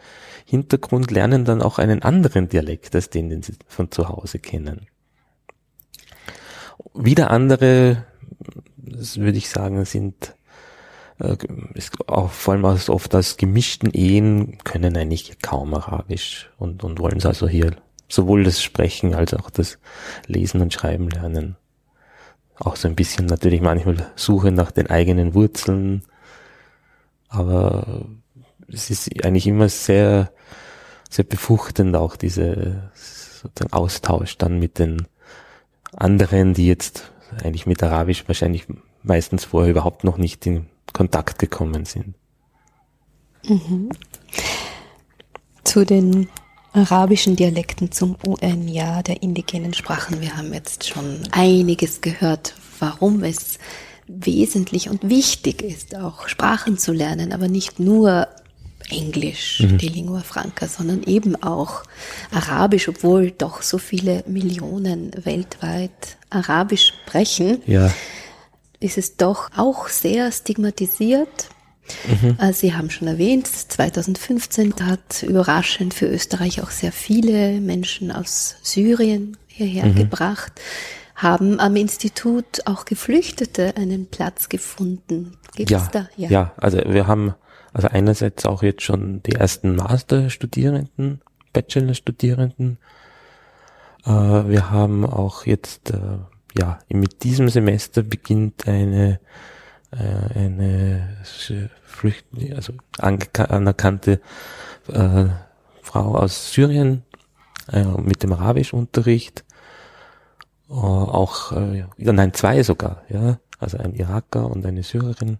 [0.44, 4.86] Hintergrund lernen dann auch einen anderen Dialekt als den, den sie von zu Hause kennen.
[6.92, 8.04] Wieder andere
[8.86, 10.34] das würde ich sagen, sind
[11.18, 11.36] äh,
[11.74, 16.98] ist auch vor allem als oft aus gemischten Ehen können eigentlich kaum Arabisch und, und
[16.98, 17.76] wollen es also hier
[18.08, 19.78] sowohl das Sprechen als auch das
[20.26, 21.56] Lesen und Schreiben lernen.
[22.56, 26.02] Auch so ein bisschen natürlich manchmal Suche nach den eigenen Wurzeln,
[27.28, 28.06] aber
[28.68, 30.30] es ist eigentlich immer sehr,
[31.10, 35.06] sehr befruchtend auch diese sozusagen Austausch dann mit den
[35.96, 38.66] anderen, die jetzt eigentlich mit Arabisch wahrscheinlich
[39.02, 42.14] meistens vorher überhaupt noch nicht in Kontakt gekommen sind.
[43.46, 43.90] Mhm.
[45.64, 46.28] Zu den
[46.72, 50.20] arabischen Dialekten zum UN-Jahr der indigenen Sprachen.
[50.20, 53.58] Wir haben jetzt schon einiges gehört, warum es
[54.06, 58.28] wesentlich und wichtig ist, auch Sprachen zu lernen, aber nicht nur
[58.90, 59.78] Englisch, mhm.
[59.78, 61.82] die Lingua Franca, sondern eben auch
[62.30, 67.90] Arabisch, obwohl doch so viele Millionen weltweit Arabisch sprechen, ja.
[68.80, 71.48] ist es doch auch sehr stigmatisiert.
[72.22, 72.38] Mhm.
[72.38, 78.56] Äh, Sie haben schon erwähnt, 2015 hat überraschend für Österreich auch sehr viele Menschen aus
[78.62, 79.94] Syrien hierher mhm.
[79.94, 80.52] gebracht
[81.14, 85.36] haben am Institut auch Geflüchtete einen Platz gefunden.
[85.54, 86.08] Gibt's ja, da?
[86.16, 86.28] Ja.
[86.28, 87.34] ja, also wir haben
[87.74, 91.20] also einerseits auch jetzt schon die ersten Masterstudierenden,
[91.52, 92.78] Bachelorstudierenden.
[94.06, 96.18] Äh, wir haben auch jetzt, äh,
[96.56, 99.18] ja, mit diesem Semester beginnt eine,
[99.90, 101.18] äh, eine
[101.84, 104.20] Flüchtling, also anerkannte
[104.92, 105.26] äh,
[105.82, 107.02] Frau aus Syrien
[107.72, 109.44] äh, mit dem Arabischunterricht.
[110.70, 115.38] Äh, auch, äh, nein, zwei sogar, ja, also ein Iraker und eine Syrerin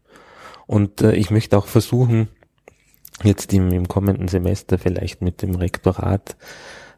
[0.66, 2.28] und äh, ich möchte auch versuchen,
[3.22, 6.36] jetzt im, im kommenden Semester vielleicht mit dem Rektorat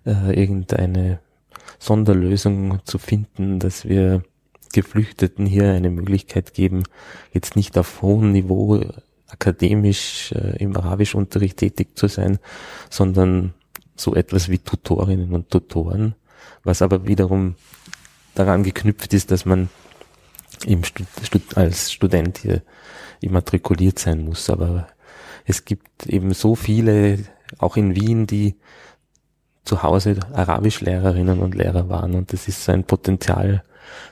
[0.05, 1.21] äh, irgendeine
[1.79, 4.23] Sonderlösung zu finden, dass wir
[4.73, 6.85] Geflüchteten hier eine Möglichkeit geben,
[7.33, 8.83] jetzt nicht auf hohem Niveau
[9.29, 12.39] akademisch äh, im Arabischunterricht tätig zu sein,
[12.91, 13.55] sondern
[13.97, 16.15] so etwas wie Tutorinnen und Tutoren,
[16.63, 17.57] was aber wiederum
[18.35, 19.71] daran geknüpft ist, dass man
[20.65, 21.07] im Stud
[21.57, 22.63] als Student hier
[23.21, 24.51] immatrikuliert sein muss.
[24.51, 24.89] Aber
[25.45, 27.19] es gibt eben so viele,
[27.59, 28.57] auch in Wien, die
[29.65, 32.15] zu Hause Arabischlehrerinnen und Lehrer waren.
[32.15, 33.63] Und das ist so ein Potenzial,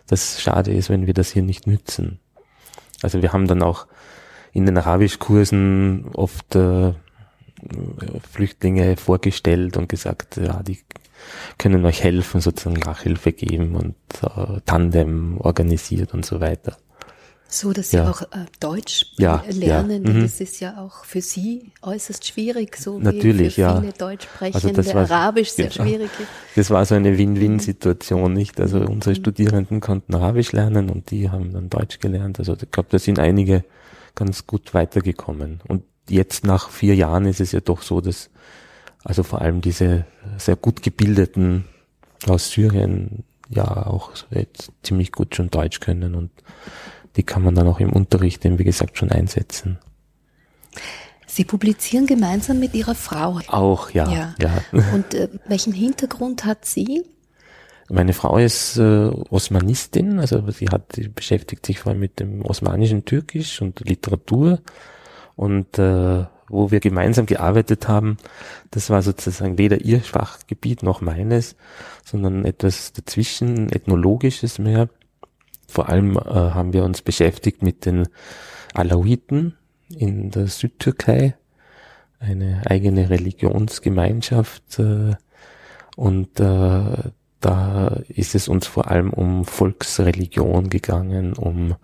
[0.07, 2.21] das schade ist, wenn wir das hier nicht nützen.
[3.03, 3.87] Also wir haben dann auch
[4.53, 6.93] in den Arabischkursen oft äh,
[8.31, 10.79] Flüchtlinge vorgestellt und gesagt, ja, die
[11.59, 16.77] können euch helfen, sozusagen Nachhilfe geben und äh, Tandem organisiert und so weiter.
[17.49, 18.11] So, dass Sie ja.
[18.11, 20.13] auch äh, Deutsch ja, lernen, ja.
[20.13, 20.23] Mhm.
[20.23, 23.93] das ist ja auch für Sie äußerst schwierig, so Natürlich, wie für viele ja.
[23.93, 26.29] Deutschsprechende also war, Arabisch sehr schwierig ist.
[26.57, 28.61] Das war so eine Win-Win-Situation, nicht?
[28.61, 28.89] Also mhm.
[28.89, 32.39] unsere Studierenden konnten Arabisch lernen und die haben dann Deutsch gelernt.
[32.41, 33.65] Also ich glaube, da sind einige
[34.15, 35.61] ganz gut weitergekommen.
[35.69, 38.31] Und jetzt nach vier Jahren ist es ja doch so, dass
[39.05, 40.07] also vor allem diese
[40.39, 41.67] sehr gut gebildeten
[42.27, 46.31] aus Syrien ja auch jetzt ziemlich gut schon Deutsch können und
[47.17, 49.79] die kann man dann auch im Unterricht eben, wie gesagt, schon einsetzen.
[51.27, 53.41] Sie publizieren gemeinsam mit Ihrer Frau.
[53.49, 54.09] Auch, ja.
[54.11, 54.35] ja.
[54.41, 54.83] ja.
[54.95, 57.05] Und äh, welchen Hintergrund hat sie?
[57.91, 62.43] Meine Frau ist äh, Osmanistin, also sie hat die beschäftigt sich vor allem mit dem
[62.43, 64.61] osmanischen Türkisch und Literatur.
[65.37, 68.17] Und äh, wo wir gemeinsam gearbeitet haben,
[68.71, 71.57] das war sozusagen weder ihr Schwachgebiet noch meines,
[72.05, 74.89] sondern etwas dazwischen, ethnologisches mehr.
[75.75, 78.07] Vor allem äh, haben wir uns beschäftigt mit den
[78.75, 79.57] Alawiten
[79.89, 81.35] in der Südtürkei,
[82.21, 85.17] eine eigene Religionsgemeinschaft äh,
[85.97, 87.11] und äh,
[87.41, 91.75] da ist es uns vor allem um Volksreligion gegangen, um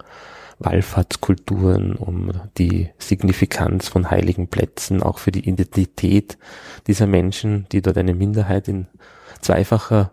[0.61, 6.39] Wallfahrtskulturen, um die Signifikanz von heiligen Plätzen, auch für die Identität
[6.87, 8.87] dieser Menschen, die dort eine Minderheit in
[9.41, 10.13] zweifacher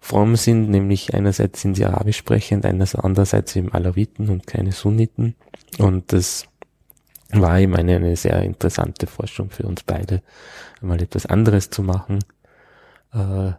[0.00, 5.36] fromm sind, nämlich einerseits sind sie arabisch sprechend, andererseits eben Alawiten und keine Sunniten.
[5.78, 6.46] Und das
[7.30, 10.22] war eben eine, eine sehr interessante Forschung für uns beide,
[10.80, 12.20] mal etwas anderes zu machen.
[13.12, 13.52] Äh,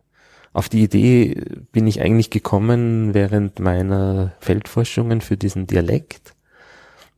[0.54, 6.34] auf die Idee bin ich eigentlich gekommen während meiner Feldforschungen für diesen Dialekt,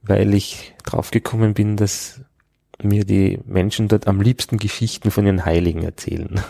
[0.03, 2.21] weil ich draufgekommen bin, dass
[2.83, 6.41] mir die Menschen dort am liebsten Geschichten von ihren Heiligen erzählen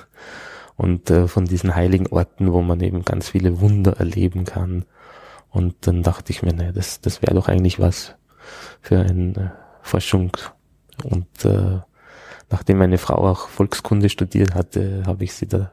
[0.75, 4.85] und äh, von diesen heiligen Orten, wo man eben ganz viele Wunder erleben kann.
[5.49, 8.15] Und dann dachte ich mir, naja, das, das wäre doch eigentlich was
[8.81, 9.49] für eine äh,
[9.81, 10.35] Forschung.
[11.03, 11.79] Und äh,
[12.49, 15.71] nachdem meine Frau auch Volkskunde studiert hatte, habe ich sie da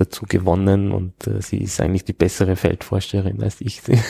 [0.00, 3.82] dazu gewonnen und äh, sie ist eigentlich die bessere Feldforscherin als ich.
[3.82, 4.00] Sie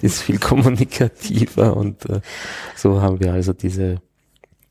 [0.00, 2.22] ist viel kommunikativer und äh,
[2.74, 4.00] so haben wir also diese,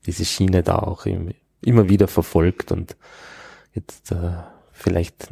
[0.06, 1.30] diese Schiene da auch im,
[1.62, 2.96] immer wieder verfolgt und
[3.76, 4.32] jetzt äh,
[4.72, 5.28] vielleicht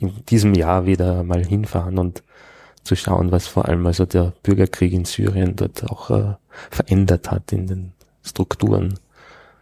[0.00, 2.22] in diesem Jahr wieder mal hinfahren und
[2.84, 6.34] zu schauen, was vor allem also der Bürgerkrieg in Syrien dort auch äh,
[6.70, 7.92] verändert hat in den
[8.22, 8.98] Strukturen.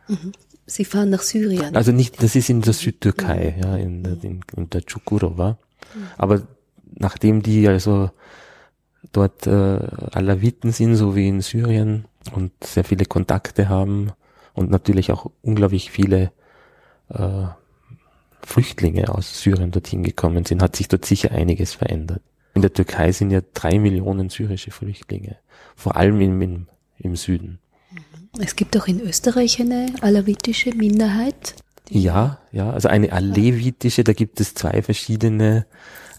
[0.08, 0.32] Mhm.
[0.66, 1.74] Sie fahren nach Syrien.
[1.76, 3.62] Also nicht, das ist in der Südtürkei, mhm.
[3.62, 5.58] ja, in, in, in der Çukurova.
[5.94, 6.06] Mhm.
[6.16, 6.42] Aber
[6.94, 8.10] nachdem die also
[9.12, 9.78] dort äh,
[10.12, 14.12] Alawiten sind, so wie in Syrien und sehr viele Kontakte haben
[14.54, 16.32] und natürlich auch unglaublich viele
[17.08, 17.46] äh,
[18.50, 22.20] Flüchtlinge aus Syrien dorthin gekommen sind, hat sich dort sicher einiges verändert.
[22.54, 25.36] In der Türkei sind ja drei Millionen syrische Flüchtlinge,
[25.76, 26.66] vor allem im, im,
[26.98, 27.60] im Süden.
[28.40, 31.54] Es gibt auch in Österreich eine alawitische Minderheit.
[31.88, 35.66] Ja, ja, also eine alevitische, da gibt es zwei verschiedene,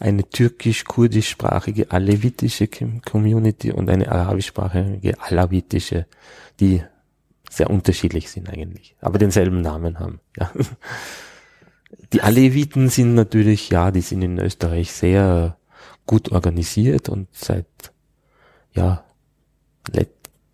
[0.00, 2.66] eine türkisch-kurdischsprachige alevitische
[3.04, 6.06] Community und eine arabischsprachige alawitische,
[6.60, 6.82] die
[7.50, 10.20] sehr unterschiedlich sind eigentlich, aber denselben Namen haben.
[10.38, 10.50] Ja.
[12.12, 15.56] Die Aleviten sind natürlich, ja, die sind in Österreich sehr
[16.06, 17.66] gut organisiert und seit,
[18.72, 19.04] ja,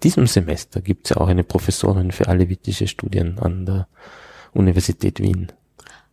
[0.02, 3.88] diesem Semester gibt es ja auch eine Professorin für alevitische Studien an der
[4.52, 5.52] Universität Wien.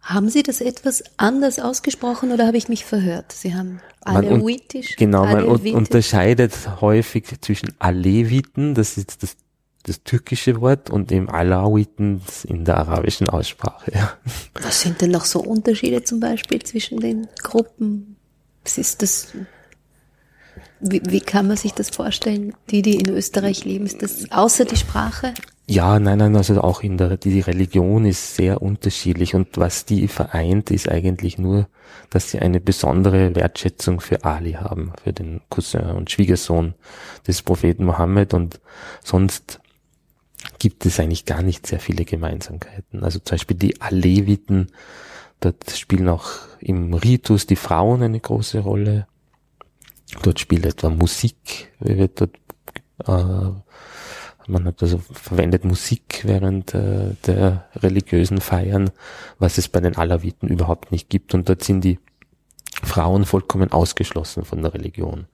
[0.02, 3.32] Haben Sie das etwas anders ausgesprochen oder habe ich mich verhört?
[3.32, 4.96] Sie haben Alevitisch.
[4.98, 9.36] Genau, man unterscheidet häufig zwischen Aleviten, das ist das,
[9.86, 13.92] das türkische Wort, und dem Alawiten in der arabischen Aussprache.
[13.94, 14.14] Ja.
[14.54, 18.16] Was sind denn noch so Unterschiede zum Beispiel zwischen den Gruppen?
[18.64, 19.34] Was ist das
[20.80, 22.54] wie, wie kann man sich das vorstellen?
[22.70, 25.34] Die, die in Österreich leben, ist das außer die Sprache?
[25.68, 30.08] Ja, nein, nein, also auch in der, die Religion ist sehr unterschiedlich und was die
[30.08, 31.68] vereint, ist eigentlich nur,
[32.12, 36.76] dass sie eine besondere Wertschätzung für Ali haben, für den Cousin und Schwiegersohn
[37.28, 38.60] des Propheten Mohammed und
[39.04, 39.60] sonst
[40.60, 43.04] gibt es eigentlich gar nicht sehr viele Gemeinsamkeiten.
[43.04, 44.72] Also zum Beispiel die Aleviten,
[45.40, 49.08] dort spielen auch im Ritus die Frauen eine große Rolle
[50.22, 52.38] Dort spielt etwa Musik, wird dort,
[53.06, 53.52] äh,
[54.48, 58.92] man hat also verwendet Musik während äh, der religiösen Feiern,
[59.40, 61.34] was es bei den Alawiten überhaupt nicht gibt.
[61.34, 62.00] Und dort sind die
[62.84, 65.28] Frauen vollkommen ausgeschlossen von der Religion.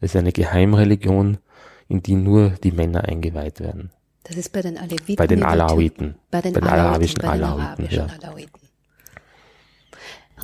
[0.00, 1.38] Das ist eine Geheimreligion,
[1.88, 3.90] in die nur die Männer eingeweiht werden.
[4.24, 5.16] Das ist bei den Alawiten.
[5.16, 6.14] Bei den Alawiten.
[6.30, 7.88] Bei den, bei den den Alawiten.
[7.90, 8.06] Ja.
[8.06, 8.60] Alawiten.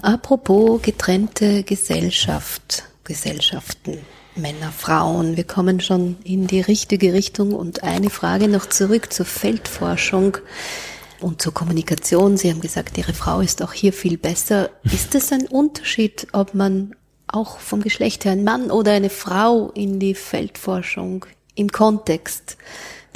[0.03, 2.85] Apropos getrennte Gesellschaft.
[3.05, 3.99] Gesellschaften,
[4.37, 5.37] Männer, Frauen.
[5.37, 7.55] Wir kommen schon in die richtige Richtung.
[7.55, 10.37] Und eine Frage noch zurück zur Feldforschung
[11.21, 12.37] und zur Kommunikation.
[12.37, 14.71] Sie haben gesagt, Ihre Frau ist auch hier viel besser.
[14.85, 16.95] Ist es ein Unterschied, ob man
[17.27, 22.57] auch vom Geschlecht her ein Mann oder eine Frau in die Feldforschung im Kontext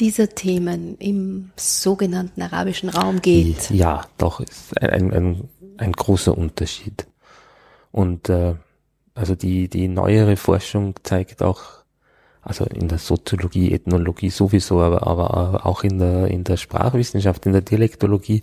[0.01, 3.71] dieser Themen im sogenannten arabischen Raum geht?
[3.71, 7.07] Ja, doch, ist ein, ein, ein großer Unterschied.
[7.93, 8.55] Und äh,
[9.15, 11.63] also die, die neuere Forschung zeigt auch,
[12.43, 17.53] also in der Soziologie, Ethnologie sowieso, aber, aber auch in der, in der Sprachwissenschaft, in
[17.53, 18.43] der Dialektologie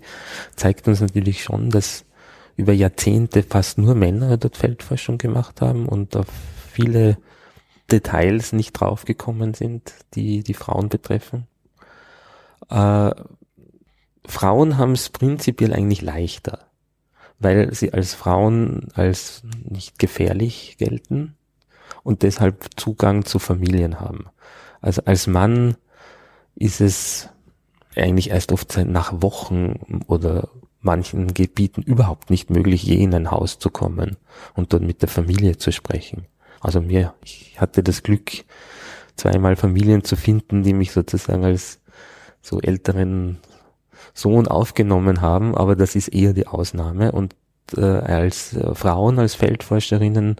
[0.55, 2.05] zeigt uns natürlich schon, dass
[2.55, 6.27] über Jahrzehnte fast nur Männer dort Feldforschung gemacht haben und auf
[6.71, 7.17] viele
[7.91, 11.47] Details nicht draufgekommen sind, die die Frauen betreffen.
[12.69, 13.11] Äh,
[14.25, 16.71] Frauen haben es prinzipiell eigentlich leichter
[17.41, 21.35] weil sie als Frauen als nicht gefährlich gelten
[22.03, 24.25] und deshalb Zugang zu Familien haben.
[24.79, 25.75] Also als Mann
[26.55, 27.29] ist es
[27.95, 30.49] eigentlich erst oft nach Wochen oder
[30.81, 34.17] manchen Gebieten überhaupt nicht möglich, je in ein Haus zu kommen
[34.53, 36.25] und dort mit der Familie zu sprechen.
[36.61, 38.31] Also mir, ich hatte das Glück,
[39.15, 41.79] zweimal Familien zu finden, die mich sozusagen als
[42.41, 43.39] so älteren
[44.13, 47.11] Sohn aufgenommen haben, aber das ist eher die Ausnahme.
[47.11, 47.35] Und
[47.75, 50.37] äh, als äh, Frauen, als Feldforscherinnen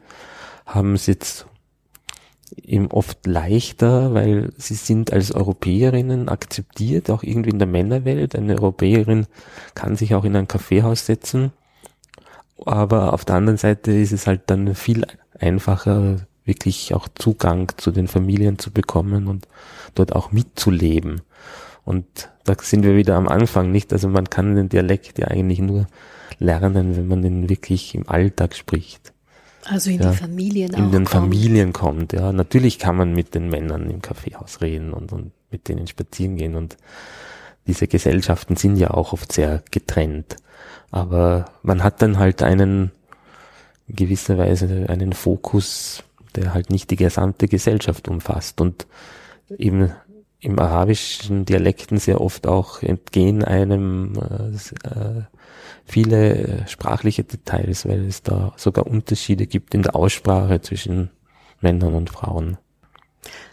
[0.65, 1.45] haben es jetzt
[2.63, 8.35] eben oft leichter, weil sie sind als Europäerinnen akzeptiert, auch irgendwie in der Männerwelt.
[8.35, 9.27] Eine Europäerin
[9.73, 11.53] kann sich auch in ein Kaffeehaus setzen,
[12.65, 15.05] aber auf der anderen Seite ist es halt dann viel
[15.39, 19.47] einfacher, wirklich auch Zugang zu den Familien zu bekommen und
[19.95, 21.21] dort auch mitzuleben.
[21.83, 23.91] Und da sind wir wieder am Anfang, nicht?
[23.93, 25.87] Also man kann den Dialekt ja eigentlich nur
[26.39, 29.13] lernen, wenn man den wirklich im Alltag spricht.
[29.65, 31.09] Also in ja, die Familien In den kommt.
[31.09, 32.31] Familien kommt, ja.
[32.31, 36.55] Natürlich kann man mit den Männern im Kaffeehaus reden und, und mit denen spazieren gehen
[36.55, 36.77] und
[37.67, 40.37] diese Gesellschaften sind ja auch oft sehr getrennt.
[40.91, 42.91] Aber man hat dann halt einen
[43.87, 46.03] in gewisser Weise einen Fokus,
[46.35, 48.87] der halt nicht die gesamte Gesellschaft umfasst und
[49.57, 49.91] eben
[50.39, 55.23] im arabischen Dialekten sehr oft auch entgehen einem äh, äh
[55.85, 61.09] viele sprachliche Details, weil es da sogar Unterschiede gibt in der Aussprache zwischen
[61.59, 62.57] Männern und Frauen.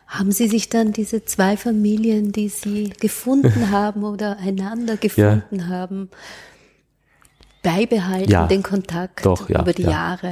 [0.06, 5.66] Haben Sie sich dann diese zwei Familien, die Sie gefunden haben oder einander gefunden ja.
[5.66, 6.10] haben,
[7.62, 10.30] beibehalten, ja, den Kontakt doch, ja, über die Jahre?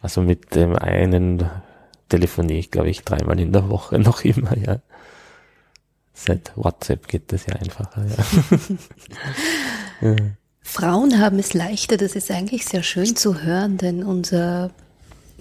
[0.00, 1.50] Also mit dem einen
[2.08, 4.80] telefoniere ich, glaube ich, dreimal in der Woche noch immer, ja.
[6.14, 8.76] Seit WhatsApp geht das ja einfacher, ja.
[10.08, 10.16] ja.
[10.60, 14.70] Frauen haben es leichter, das ist eigentlich sehr schön zu hören, denn unser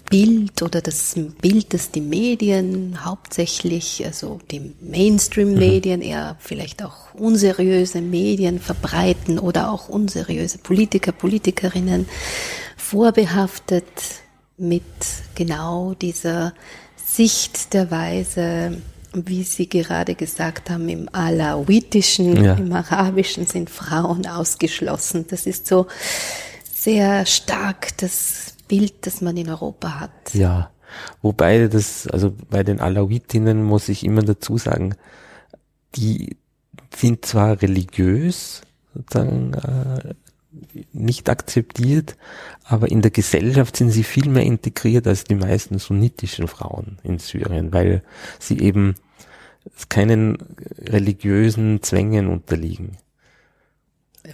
[0.10, 6.06] Bild oder das Bild, das die Medien hauptsächlich, also die Mainstream-Medien, mhm.
[6.06, 12.08] eher vielleicht auch unseriöse Medien verbreiten oder auch unseriöse Politiker, Politikerinnen
[12.78, 13.86] vorbehaftet
[14.58, 14.84] mit
[15.36, 16.54] genau dieser
[16.96, 18.82] Sicht der Weise,
[19.14, 22.54] wie Sie gerade gesagt haben, im Alawitischen, ja.
[22.54, 25.26] im Arabischen sind Frauen ausgeschlossen.
[25.30, 25.88] Das ist so
[26.74, 30.34] sehr stark das Bild, das man in Europa hat.
[30.34, 30.72] Ja,
[31.22, 34.96] wobei das, also bei den Alawitinnen muss ich immer dazu sagen,
[35.96, 36.38] die
[36.96, 38.62] sind zwar religiös,
[38.94, 40.14] sozusagen, äh,
[40.92, 42.18] nicht akzeptiert,
[42.64, 47.20] aber in der Gesellschaft sind sie viel mehr integriert als die meisten sunnitischen Frauen in
[47.20, 48.04] Syrien, weil
[48.40, 48.96] sie eben
[49.90, 50.38] keinen
[50.80, 52.98] religiösen Zwängen unterliegen.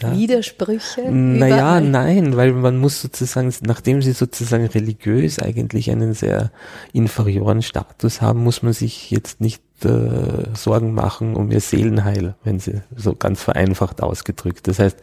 [0.02, 0.12] Ja.
[0.12, 1.12] Widersprüche?
[1.12, 6.52] Naja, nein, weil man muss sozusagen, nachdem sie sozusagen religiös eigentlich einen sehr
[6.94, 12.60] inferioren Status haben, muss man sich jetzt nicht äh, Sorgen machen um ihr Seelenheil, wenn
[12.60, 14.68] sie so ganz vereinfacht ausgedrückt.
[14.68, 14.98] Das heißt,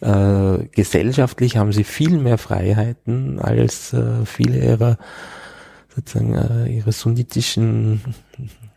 [0.00, 4.98] äh, gesellschaftlich haben sie viel mehr Freiheiten als äh, viele ihrer
[5.94, 8.02] sozusagen äh, ihre sunnitischen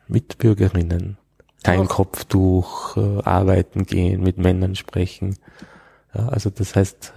[0.07, 1.17] Mitbürgerinnen.
[1.63, 1.87] Kein.
[1.87, 5.35] Kopftuch, äh, arbeiten gehen, mit Männern sprechen.
[6.13, 7.13] Ja, also das heißt,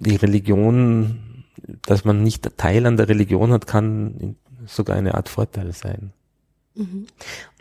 [0.00, 1.44] die Religion,
[1.82, 6.12] dass man nicht Teil an der Religion hat, kann sogar eine Art Vorteil sein.
[6.74, 7.06] Mhm.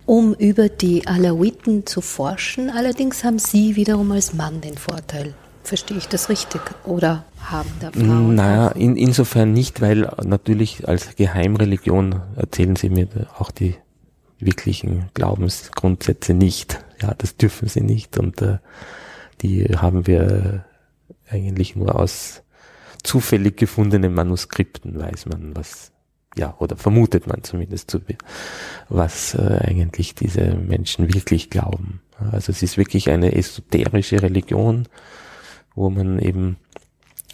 [0.05, 5.33] Um über die Alawiten zu forschen, allerdings haben Sie wiederum als Mann den Vorteil.
[5.63, 6.61] Verstehe ich das richtig?
[6.83, 8.35] Oder haben da Frauen?
[8.35, 13.07] Naja, in, insofern nicht, weil natürlich als Geheimreligion erzählen sie mir
[13.37, 13.75] auch die
[14.45, 16.83] wirklichen Glaubensgrundsätze nicht.
[17.01, 18.57] Ja, das dürfen sie nicht und äh,
[19.41, 20.65] die haben wir
[21.29, 22.43] eigentlich nur aus
[23.03, 25.91] zufällig gefundenen Manuskripten weiß man, was
[26.35, 27.95] ja, oder vermutet man zumindest,
[28.89, 32.01] was äh, eigentlich diese Menschen wirklich glauben.
[32.31, 34.87] Also es ist wirklich eine esoterische Religion,
[35.75, 36.57] wo man eben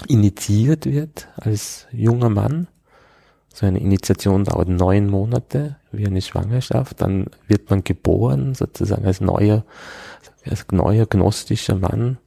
[0.08, 2.68] initiiert wird als junger Mann.
[3.54, 7.02] So eine Initiation dauert neun Monate, wie eine Schwangerschaft.
[7.02, 9.66] Dann wird man geboren, sozusagen als neuer,
[10.46, 12.18] als neuer gnostischer Mann.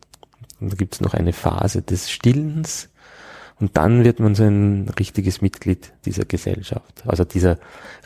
[0.60, 2.88] Und da gibt es noch eine Phase des Stillens.
[3.60, 7.58] Und dann wird man so ein richtiges Mitglied dieser Gesellschaft, also dieser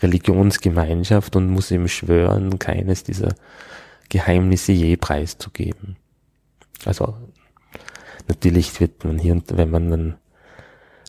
[0.02, 3.34] Religionsgemeinschaft und muss ihm schwören, keines dieser
[4.10, 5.96] Geheimnisse je preiszugeben.
[6.84, 7.14] Also
[8.28, 10.16] natürlich wird man hier, wenn man dann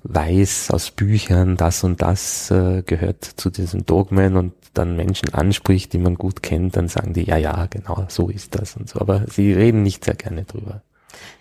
[0.04, 5.94] weiß aus Büchern, das und das äh, gehört zu diesen Dogmen und dann Menschen anspricht,
[5.94, 9.00] die man gut kennt, dann sagen die, ja, ja, genau, so ist das und so.
[9.00, 10.82] Aber sie reden nicht sehr gerne drüber.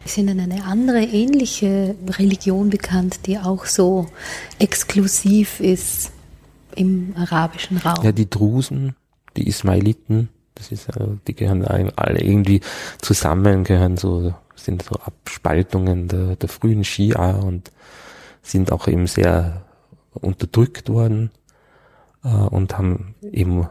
[0.05, 4.07] Ist Ihnen eine andere ähnliche Religion bekannt, die auch so
[4.59, 6.13] exklusiv ist
[6.75, 8.03] im arabischen Raum?
[8.05, 8.95] Ja, die Drusen,
[9.37, 10.89] die Ismailiten, das ist,
[11.27, 12.61] die gehören alle irgendwie
[13.03, 17.71] zusammen, gehören so sind so Abspaltungen der, der frühen Schia und
[18.51, 19.65] sind auch eben sehr
[20.13, 21.31] unterdrückt worden
[22.25, 23.69] äh, und haben eben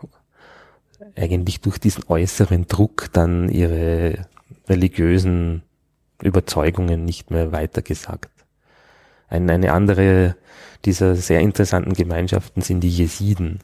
[1.15, 4.27] eigentlich durch diesen äußeren Druck dann ihre
[4.67, 5.63] religiösen
[6.21, 8.29] Überzeugungen nicht mehr weitergesagt.
[9.27, 10.35] Ein, eine andere
[10.85, 13.59] dieser sehr interessanten Gemeinschaften sind die Jesiden,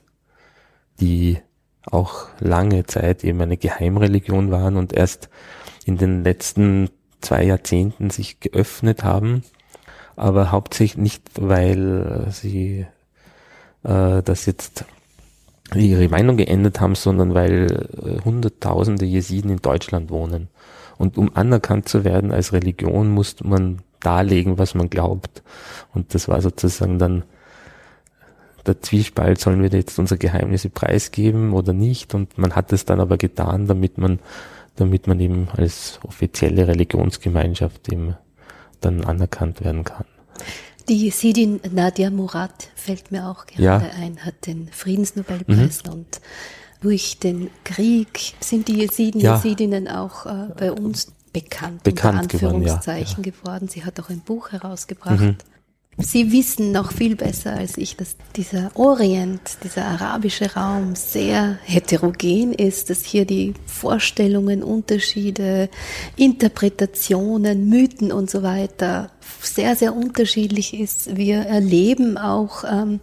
[0.99, 1.37] die
[1.83, 5.29] auch lange Zeit eben eine Geheimreligion waren und erst
[5.85, 6.89] in den letzten
[7.21, 9.43] zwei Jahrzehnten sich geöffnet haben,
[10.21, 12.85] aber hauptsächlich nicht, weil sie
[13.83, 14.85] äh, das jetzt
[15.73, 20.49] ihre Meinung geändert haben, sondern weil äh, Hunderttausende Jesiden in Deutschland wohnen.
[20.97, 25.41] Und um anerkannt zu werden als Religion, muss man darlegen, was man glaubt.
[25.93, 27.23] Und das war sozusagen dann
[28.65, 32.13] der Zwiespalt, sollen wir jetzt unsere Geheimnisse preisgeben oder nicht?
[32.13, 34.19] Und man hat es dann aber getan, damit man
[34.75, 38.15] damit man eben als offizielle Religionsgemeinschaft eben
[38.79, 40.05] dann anerkannt werden kann.
[40.89, 43.77] Die Sidin Nadia Murad fällt mir auch gerade ja.
[44.01, 45.91] ein, hat den Friedensnobelpreis mhm.
[45.91, 46.21] und
[46.81, 49.35] durch den Krieg sind die Jesiden, ja.
[49.35, 53.45] Jesidinnen auch äh, bei uns bekannt, bekannt unter Anführungszeichen geworden, ja.
[53.45, 53.67] geworden.
[53.67, 55.19] Sie hat auch ein Buch herausgebracht.
[55.19, 55.37] Mhm.
[55.97, 62.53] Sie wissen noch viel besser als ich, dass dieser Orient, dieser arabische Raum sehr heterogen
[62.53, 65.69] ist, dass hier die Vorstellungen, Unterschiede,
[66.15, 69.11] Interpretationen, Mythen und so weiter
[69.41, 71.17] sehr, sehr unterschiedlich ist.
[71.17, 73.01] Wir erleben auch ähm,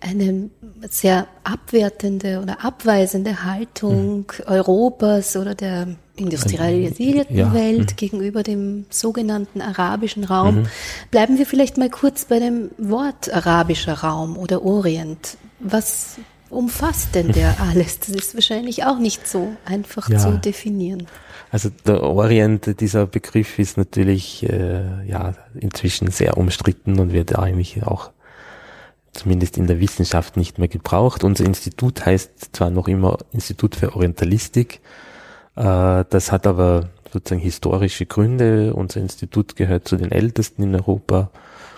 [0.00, 0.50] eine
[0.90, 4.44] sehr abwertende oder abweisende Haltung mhm.
[4.46, 7.52] Europas oder der industrialisierten ja.
[7.52, 7.96] Welt mhm.
[7.96, 10.60] gegenüber dem sogenannten arabischen Raum.
[10.60, 10.66] Mhm.
[11.10, 15.38] Bleiben wir vielleicht mal kurz bei dem Wort arabischer Raum oder Orient.
[15.60, 16.16] Was
[16.50, 18.00] umfasst denn der alles?
[18.00, 20.18] Das ist wahrscheinlich auch nicht so einfach ja.
[20.18, 21.06] zu definieren.
[21.50, 27.82] Also der Orient, dieser Begriff ist natürlich äh, ja inzwischen sehr umstritten und wird eigentlich
[27.84, 28.10] auch
[29.12, 31.24] zumindest in der Wissenschaft nicht mehr gebraucht.
[31.24, 34.80] Unser Institut heißt zwar noch immer Institut für Orientalistik,
[35.64, 38.74] das hat aber sozusagen historische Gründe.
[38.74, 41.30] Unser Institut gehört zu den ältesten in Europa,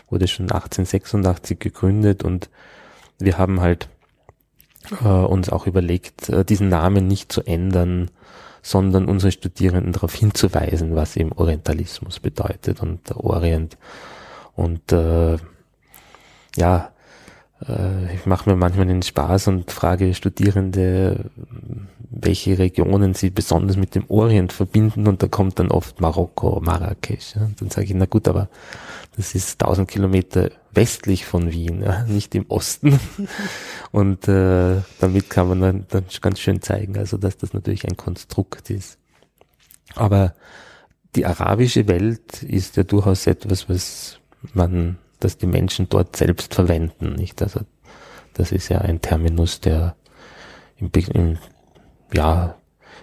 [0.09, 2.51] wurde schon 1886 gegründet und
[3.19, 3.89] wir haben halt
[5.03, 8.11] äh, uns auch überlegt, äh, diesen Namen nicht zu ändern,
[8.63, 13.79] sondern unsere Studierenden darauf hinzuweisen, was eben Orientalismus bedeutet und der Orient.
[14.55, 15.37] Und äh,
[16.57, 16.93] ja,
[17.69, 21.31] äh, ich mache mir manchmal den Spaß und frage Studierende,
[22.11, 27.37] welche Regionen sie besonders mit dem Orient verbinden und da kommt dann oft Marokko, Marrakesch.
[27.37, 27.51] Ja.
[27.59, 28.49] dann sage ich, na gut, aber
[29.17, 32.99] das ist 1000 Kilometer westlich von Wien, ja, nicht im Osten.
[33.93, 37.97] und äh, damit kann man dann, dann ganz schön zeigen, also dass das natürlich ein
[37.97, 38.99] Konstrukt ist.
[39.95, 40.35] Aber
[41.17, 44.19] die arabische Welt ist ja durchaus etwas, was
[44.55, 47.43] man dass die Menschen dort selbst verwenden, nicht?
[47.43, 47.61] Also
[48.35, 49.97] das ist ja ein Terminus, der
[50.79, 51.39] im, im
[52.13, 52.57] ja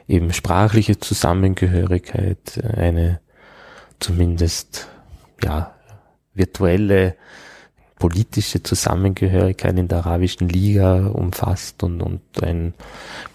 [0.08, 3.20] eben sprachliche Zusammengehörigkeit, eine
[4.00, 4.88] zumindest
[5.44, 5.74] ja
[6.34, 7.16] virtuelle
[7.98, 12.74] politische Zusammengehörigkeit in der arabischen Liga umfasst und, und ein,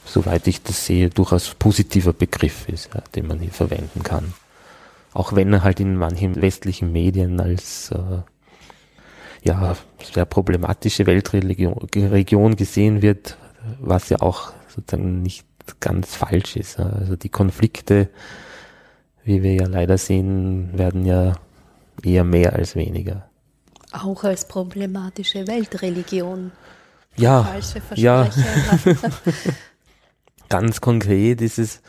[0.04, 4.34] soweit ich das sehe, durchaus positiver Begriff ist, ja, den man hier verwenden kann.
[5.12, 8.22] Auch wenn er halt in manchen westlichen Medien als äh,
[9.42, 13.36] ja, sehr problematische Weltregion gesehen wird,
[13.80, 15.46] was ja auch sozusagen nicht
[15.80, 16.78] ganz falsch ist.
[16.78, 18.08] Also die Konflikte,
[19.24, 21.34] wie wir ja leider sehen, werden ja
[22.02, 23.28] eher mehr als weniger.
[23.92, 26.52] Auch als problematische Weltreligion.
[27.16, 27.54] Ja,
[27.94, 28.30] ja.
[30.48, 31.82] ganz konkret ist es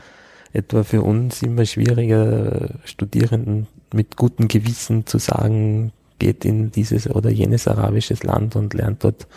[0.51, 5.93] etwa für uns immer schwieriger, Studierenden mit gutem Gewissen zu sagen,
[6.24, 9.28] geht in dieses oder jenes arabisches Land und lernt dort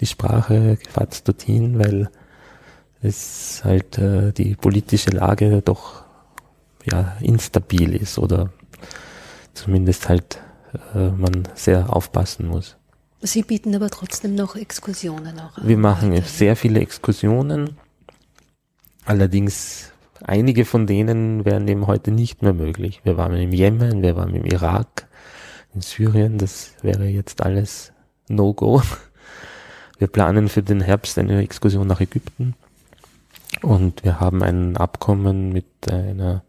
[0.00, 2.08] die Sprache, fahrt dorthin, weil
[3.02, 6.04] es halt äh, die politische Lage doch
[6.90, 8.50] ja instabil ist oder
[9.52, 10.40] zumindest halt
[10.94, 12.76] äh, man sehr aufpassen muss.
[13.20, 15.68] Sie bieten aber trotzdem noch Exkursionen auch an.
[15.68, 16.30] Wir machen weiterhin.
[16.30, 17.76] sehr viele Exkursionen.
[19.04, 19.92] Allerdings
[20.22, 23.00] einige von denen wären eben heute nicht mehr möglich.
[23.04, 25.06] Wir waren im Jemen, wir waren im Irak,
[25.76, 26.38] in Syrien.
[26.38, 27.92] Das wäre jetzt alles
[28.28, 28.82] No-Go.
[29.98, 32.54] Wir planen für den Herbst eine Exkursion nach Ägypten
[33.62, 36.42] und wir haben ein Abkommen mit einer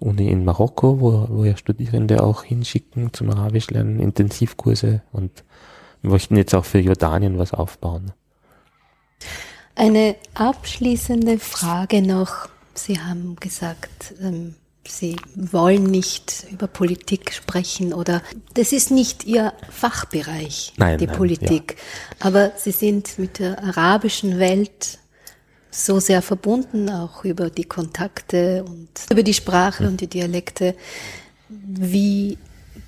[0.00, 5.44] Uni in Marokko, wo, wo wir Studierende auch hinschicken zum Arabisch lernen, Intensivkurse und
[6.02, 8.12] wir möchten jetzt auch für Jordanien was aufbauen.
[9.76, 12.48] Eine abschließende Frage noch.
[12.74, 18.22] Sie haben gesagt, ähm, Sie wollen nicht über Politik sprechen oder
[18.54, 21.76] das ist nicht Ihr Fachbereich, nein, die nein, Politik.
[21.76, 22.26] Ja.
[22.26, 24.98] Aber Sie sind mit der arabischen Welt
[25.70, 30.74] so sehr verbunden, auch über die Kontakte und über die Sprache und die Dialekte.
[31.48, 32.38] Wie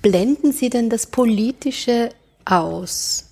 [0.01, 2.09] blenden Sie denn das Politische
[2.45, 3.25] aus?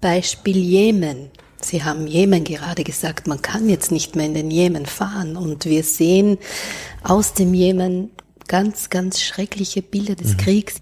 [0.00, 1.30] Beispiel Jemen.
[1.60, 5.36] Sie haben Jemen gerade gesagt, man kann jetzt nicht mehr in den Jemen fahren.
[5.36, 6.38] Und wir sehen
[7.02, 8.10] aus dem Jemen
[8.46, 10.36] ganz, ganz schreckliche Bilder des mhm.
[10.38, 10.76] Kriegs.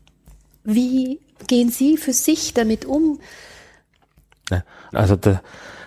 [0.65, 3.21] Wie gehen Sie für sich damit um?
[4.93, 5.43] Also da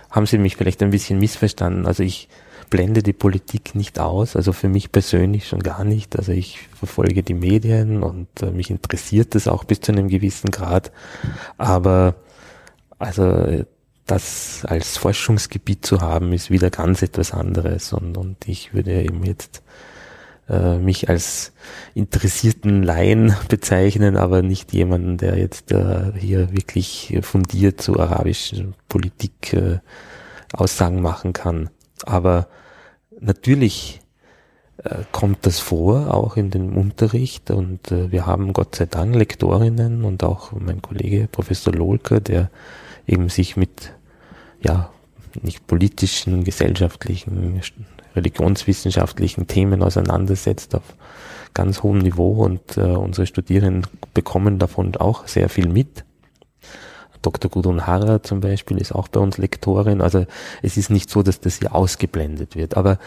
[0.09, 1.85] haben Sie mich vielleicht ein bisschen missverstanden.
[1.85, 2.27] Also ich
[2.69, 6.17] blende die Politik nicht aus, also für mich persönlich schon gar nicht.
[6.17, 10.51] Also ich verfolge die Medien und äh, mich interessiert das auch bis zu einem gewissen
[10.51, 10.91] Grad.
[11.57, 12.15] Aber
[12.99, 13.63] also
[14.11, 17.93] das als Forschungsgebiet zu haben, ist wieder ganz etwas anderes.
[17.93, 19.61] Und, und ich würde eben jetzt
[20.49, 21.53] äh, mich als
[21.93, 29.53] interessierten Laien bezeichnen, aber nicht jemanden, der jetzt äh, hier wirklich fundiert zu arabischen Politik
[29.53, 29.79] äh,
[30.53, 31.69] Aussagen machen kann.
[32.05, 32.47] Aber
[33.19, 34.01] natürlich
[34.83, 37.51] äh, kommt das vor, auch in dem Unterricht.
[37.51, 42.49] Und äh, wir haben Gott sei Dank Lektorinnen und auch mein Kollege Professor Lohlker, der
[43.05, 43.93] eben sich mit,
[44.61, 44.89] ja,
[45.41, 47.61] nicht politischen, gesellschaftlichen,
[48.15, 50.95] religionswissenschaftlichen Themen auseinandersetzt auf
[51.53, 56.05] ganz hohem Niveau und äh, unsere Studierenden bekommen davon auch sehr viel mit.
[57.21, 57.51] Dr.
[57.51, 60.01] Gudrun Harrer zum Beispiel ist auch bei uns Lektorin.
[60.01, 60.25] Also
[60.61, 62.77] es ist nicht so, dass das hier ausgeblendet wird.
[62.77, 62.97] Aber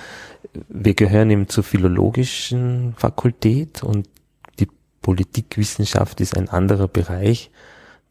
[0.69, 4.07] wir gehören eben zur philologischen Fakultät und
[4.61, 4.69] die
[5.01, 7.51] Politikwissenschaft ist ein anderer Bereich,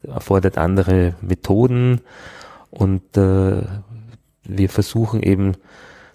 [0.02, 2.00] erfordert andere Methoden
[2.72, 3.62] und äh,
[4.42, 5.52] wir versuchen eben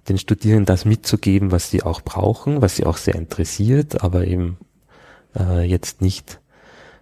[0.10, 4.58] den Studierenden das mitzugeben, was sie auch brauchen, was sie auch sehr interessiert, aber eben
[5.38, 6.42] äh, jetzt nicht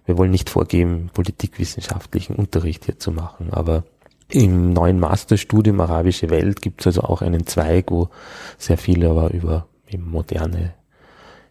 [0.06, 3.84] wir wollen nicht vorgeben, politikwissenschaftlichen Unterricht hier zu machen, aber
[4.28, 8.08] im neuen Masterstudium Arabische Welt gibt es also auch einen Zweig, wo
[8.56, 10.74] sehr viel aber über eben moderne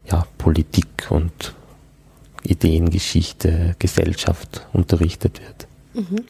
[0.05, 1.53] ja, Politik und
[2.43, 5.67] Ideengeschichte, Gesellschaft unterrichtet wird.
[5.93, 6.25] Mhm.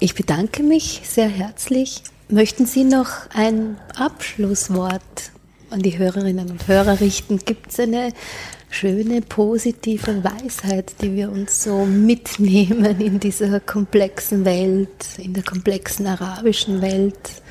[0.00, 2.02] Ich bedanke mich sehr herzlich.
[2.28, 5.32] Möchten Sie noch ein Abschlusswort
[5.70, 7.38] an die Hörerinnen und Hörer richten?
[7.38, 8.12] Gibt es eine
[8.70, 16.06] schöne, positive Weisheit, die wir uns so mitnehmen in dieser komplexen Welt, in der komplexen
[16.06, 17.42] arabischen Welt,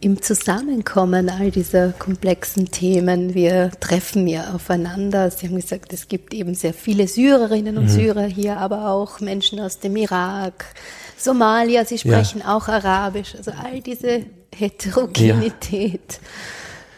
[0.00, 3.34] im Zusammenkommen all dieser komplexen Themen.
[3.34, 5.30] Wir treffen ja aufeinander.
[5.30, 7.88] Sie haben gesagt, es gibt eben sehr viele Syrerinnen und mhm.
[7.88, 10.64] Syrer hier, aber auch Menschen aus dem Irak,
[11.24, 12.56] Somalia, sie sprechen ja.
[12.56, 13.34] auch Arabisch.
[13.36, 16.20] Also all diese Heterogenität.
[16.20, 16.28] Ja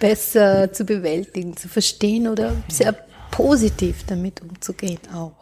[0.05, 2.95] besser zu bewältigen, zu verstehen oder sehr
[3.31, 5.33] positiv damit umzugehen auch.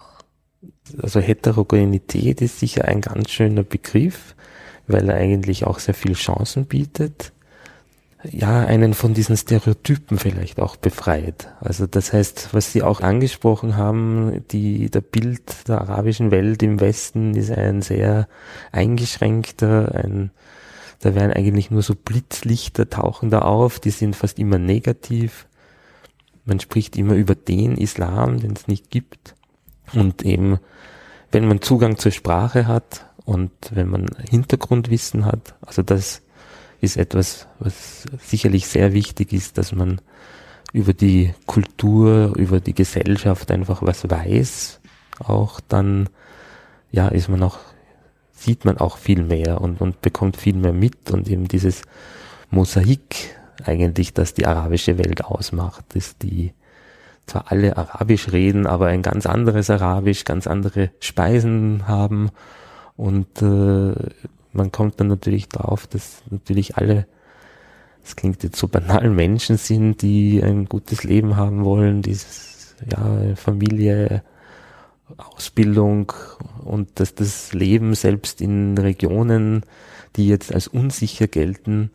[1.02, 4.36] Also Heterogenität ist sicher ein ganz schöner Begriff,
[4.86, 7.32] weil er eigentlich auch sehr viele Chancen bietet.
[8.30, 11.52] Ja, einen von diesen Stereotypen vielleicht auch befreit.
[11.60, 16.80] Also das heißt, was Sie auch angesprochen haben, die, der Bild der arabischen Welt im
[16.80, 18.28] Westen ist ein sehr
[18.70, 20.30] eingeschränkter, ein,
[21.00, 25.46] da werden eigentlich nur so Blitzlichter tauchen da auf, die sind fast immer negativ
[26.44, 29.34] man spricht immer über den Islam, den es nicht gibt.
[29.92, 30.58] Und eben,
[31.30, 36.22] wenn man Zugang zur Sprache hat und wenn man Hintergrundwissen hat, also das
[36.82, 40.00] ist etwas, was sicherlich sehr wichtig ist, dass man
[40.72, 44.80] über die Kultur, über die Gesellschaft einfach was weiß,
[45.20, 46.08] auch dann,
[46.90, 47.58] ja, ist man auch,
[48.32, 51.82] sieht man auch viel mehr und, und bekommt viel mehr mit und eben dieses
[52.50, 56.52] Mosaik eigentlich, das die arabische Welt ausmacht, dass die
[57.26, 62.30] zwar alle Arabisch reden, aber ein ganz anderes Arabisch, ganz andere Speisen haben
[62.96, 63.94] und äh,
[64.52, 67.06] man kommt dann natürlich drauf, dass natürlich alle,
[68.02, 73.34] das klingt jetzt so banal, Menschen sind, die ein gutes Leben haben wollen, dieses, ja,
[73.36, 74.22] Familie,
[75.16, 76.12] Ausbildung
[76.64, 79.62] und dass das Leben selbst in Regionen,
[80.16, 81.90] die jetzt als unsicher gelten,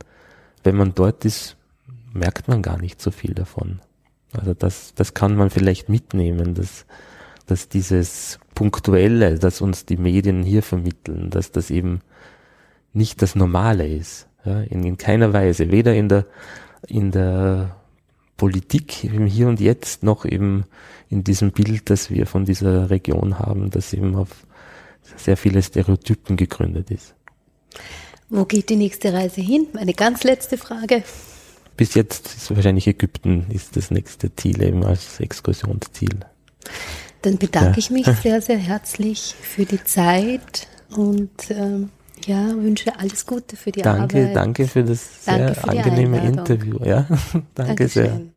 [0.64, 1.56] wenn man dort ist,
[2.14, 3.80] merkt man gar nicht so viel davon.
[4.34, 6.86] Also das, das kann man vielleicht mitnehmen, dass,
[7.46, 12.02] dass dieses Punktuelle, das uns die Medien hier vermitteln, dass das eben
[12.98, 14.28] nicht das Normale ist.
[14.46, 16.26] Ja, in, in keiner Weise, weder in der,
[16.88, 17.76] in der
[18.38, 20.66] Politik im Hier und Jetzt noch eben
[21.10, 24.30] in diesem Bild, das wir von dieser Region haben, das eben auf
[25.16, 27.16] sehr viele Stereotypen gegründet ist.
[28.30, 29.68] Wo geht die nächste Reise hin?
[29.76, 31.04] Eine ganz letzte Frage
[31.78, 36.20] bis jetzt ist wahrscheinlich Ägypten ist das nächste Ziel eben als Exkursionsziel.
[37.22, 37.78] Dann bedanke ja.
[37.78, 41.92] ich mich sehr, sehr herzlich für die Zeit und ähm,
[42.28, 44.36] ja, wünsche alles Gute für die danke, Arbeit.
[44.36, 46.78] Danke für das sehr für angenehme Interview.
[46.84, 47.90] Ja, danke Dankeschön.
[47.90, 48.22] sehr.